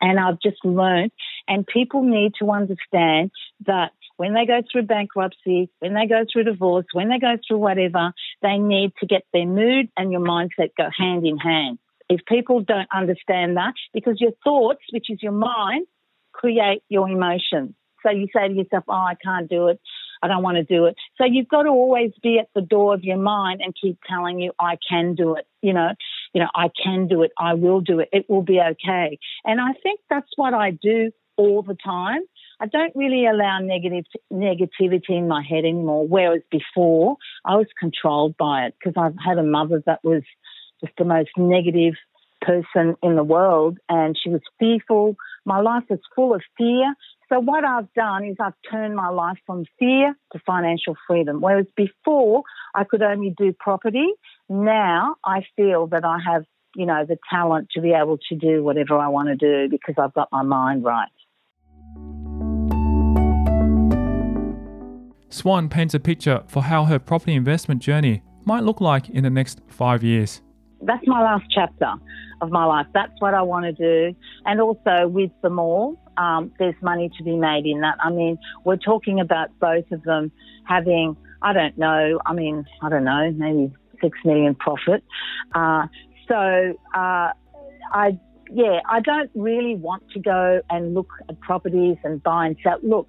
[0.00, 1.12] And I've just learned,
[1.46, 3.30] and people need to understand
[3.66, 3.92] that
[4.22, 8.12] when they go through bankruptcy, when they go through divorce, when they go through whatever,
[8.40, 11.80] they need to get their mood and your mindset go hand in hand.
[12.08, 15.88] If people don't understand that, because your thoughts, which is your mind,
[16.30, 17.74] create your emotions.
[18.04, 19.80] So you say to yourself, oh, I can't do it.
[20.22, 20.94] I don't want to do it.
[21.18, 24.38] So you've got to always be at the door of your mind and keep telling
[24.38, 25.48] you, I can do it.
[25.62, 25.94] You know,
[26.32, 27.32] you know, I can do it.
[27.36, 28.08] I will do it.
[28.12, 29.18] It will be okay.
[29.44, 32.20] And I think that's what I do all the time.
[32.60, 36.06] I don't really allow negative negativity in my head anymore.
[36.06, 40.22] Whereas before, I was controlled by it because I've had a mother that was
[40.80, 41.94] just the most negative
[42.40, 45.16] person in the world, and she was fearful.
[45.44, 46.94] My life was full of fear,
[47.32, 51.40] so what I've done is I've turned my life from fear to financial freedom.
[51.40, 52.42] Whereas before
[52.74, 54.06] I could only do property,
[54.50, 56.44] now I feel that I have,
[56.76, 59.94] you know, the talent to be able to do whatever I want to do because
[59.98, 61.08] I've got my mind right.
[65.32, 69.30] Swan paints a picture for how her property investment journey might look like in the
[69.30, 70.42] next five years.
[70.82, 71.94] That's my last chapter
[72.42, 72.86] of my life.
[72.92, 74.16] That's what I want to do.
[74.44, 77.96] And also with the mall, um, there's money to be made in that.
[78.04, 80.30] I mean, we're talking about both of them
[80.64, 83.72] having, I don't know, I mean, I don't know, maybe
[84.02, 85.02] six million profit.
[85.54, 85.86] Uh,
[86.28, 87.30] so uh,
[87.92, 88.18] I,
[88.50, 92.78] yeah, I don't really want to go and look at properties and buy and sell.
[92.82, 93.08] Look,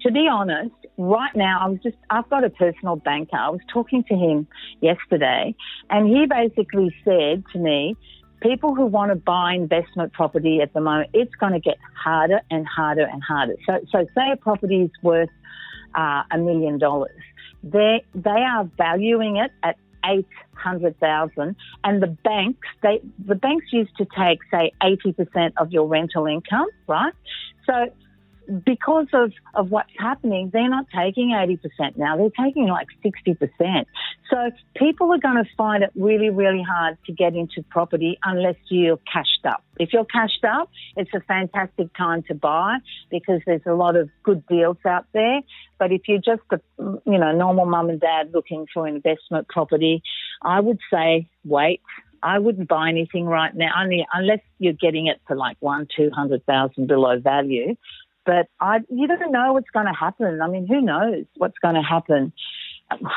[0.00, 3.36] to be honest, right now, I was just, I've got a personal banker.
[3.36, 4.46] I was talking to him
[4.80, 5.54] yesterday,
[5.90, 7.96] and he basically said to me,
[8.40, 12.40] people who want to buy investment property at the moment, it's going to get harder
[12.50, 13.54] and harder and harder.
[13.66, 15.30] So, so say a property is worth
[15.94, 17.20] uh, a million dollars.
[17.62, 24.06] They, they are valuing it at 800,000 and the banks they the banks used to
[24.16, 27.14] take say 80% of your rental income right
[27.64, 27.86] so
[28.64, 32.16] because of, of what's happening, they're not taking 80% now.
[32.16, 33.86] They're taking like 60%.
[34.30, 38.56] So people are going to find it really, really hard to get into property unless
[38.68, 39.62] you're cashed up.
[39.78, 42.76] If you're cashed up, it's a fantastic time to buy
[43.10, 45.40] because there's a lot of good deals out there.
[45.78, 50.02] But if you're just a, you know, normal mum and dad looking for investment property,
[50.42, 51.80] I would say wait.
[52.24, 56.10] I wouldn't buy anything right now, only unless you're getting it for like one, two
[56.10, 57.76] hundred thousand below value.
[58.26, 60.40] But I, you don't know what's going to happen.
[60.42, 62.32] I mean, who knows what's going to happen?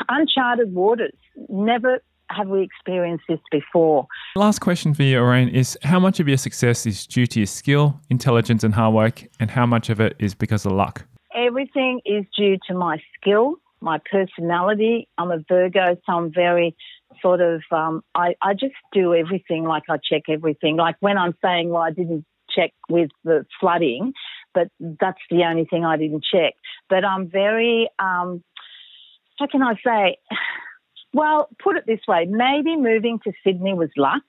[0.10, 1.14] Uncharted waters.
[1.49, 4.05] Never have we experienced this before.
[4.36, 7.47] Last question for you, Orane, is how much of your success is due to your
[7.47, 11.05] skill, intelligence, and hard work, and how much of it is because of luck?
[11.36, 15.08] Everything is due to my skill, my personality.
[15.18, 16.76] I'm a Virgo, so I'm very
[17.22, 20.78] sort of, um, I, I just do everything like I check everything.
[20.78, 24.14] Like when I'm saying, well, I didn't check with the flooding,
[24.54, 26.54] but that's the only thing I didn't check.
[26.89, 28.43] But I'm very, um,
[29.39, 30.18] how can I say?
[31.14, 34.24] Well, put it this way maybe moving to Sydney was luck.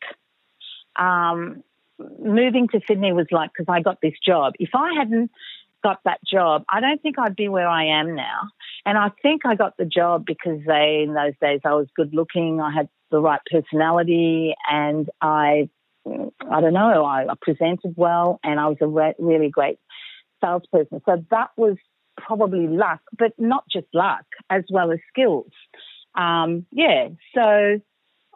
[0.97, 1.63] Um,
[2.19, 4.55] moving to Sydney was luck because I got this job.
[4.59, 5.31] If I hadn't
[5.83, 8.49] got that job, I don't think I'd be where I am now.
[8.87, 12.15] And I think I got the job because they, in those days, I was good
[12.15, 15.69] looking, I had the right personality, and I,
[16.07, 19.79] I don't know, I, I presented well, and I was a re- really great
[20.41, 21.01] salesperson.
[21.07, 21.77] So that was
[22.17, 25.51] probably luck, but not just luck, as well as skills.
[26.17, 27.81] Um, yeah, so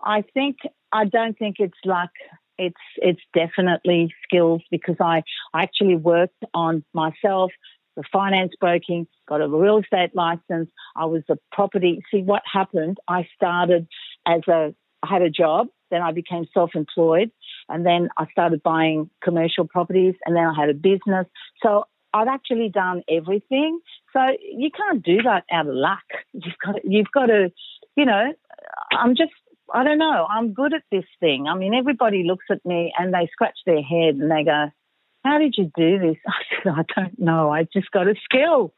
[0.03, 0.57] I think
[0.93, 2.11] I don't think it's luck.
[2.59, 5.23] It's it's definitely skills because I,
[5.55, 7.51] I actually worked on myself,
[7.97, 10.71] the finance broking, got a real estate license.
[10.95, 12.03] I was a property.
[12.13, 12.99] See what happened?
[13.09, 13.89] I started
[14.27, 17.33] as a I had a job, then I became self-employed,
[17.69, 21.27] and then I started buying commercial properties, and then I had a business.
[21.61, 23.81] So I've actually done everything.
[24.13, 26.05] So you can't do that out of luck.
[26.33, 27.51] You've got to, you've got to,
[27.97, 28.33] you know,
[28.93, 29.33] I'm just
[29.75, 30.27] I don't know.
[30.29, 31.47] I'm good at this thing.
[31.47, 34.71] I mean, everybody looks at me and they scratch their head and they go,
[35.25, 37.51] "How did you do this?" I said, "I don't know.
[37.51, 38.75] I just got a skill.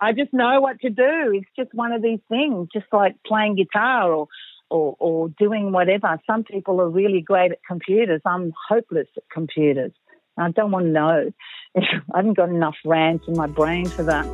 [0.00, 1.32] I just know what to do.
[1.34, 4.28] It's just one of these things, just like playing guitar or."
[4.70, 6.20] Or, or doing whatever.
[6.26, 8.20] Some people are really great at computers.
[8.26, 9.92] I'm hopeless at computers.
[10.38, 11.32] I don't want to know.
[11.76, 14.26] I haven't got enough rants in my brain for that.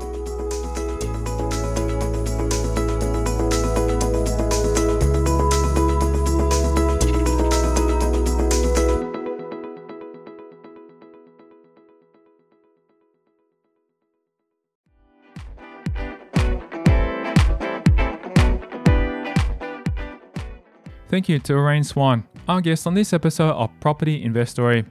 [21.08, 24.84] Thank you to Orane Swan, our guest on this episode of Property Investory.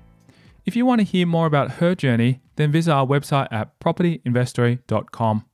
[0.66, 5.45] If you want to hear more about her journey, then visit our website at propertyinvestory.com.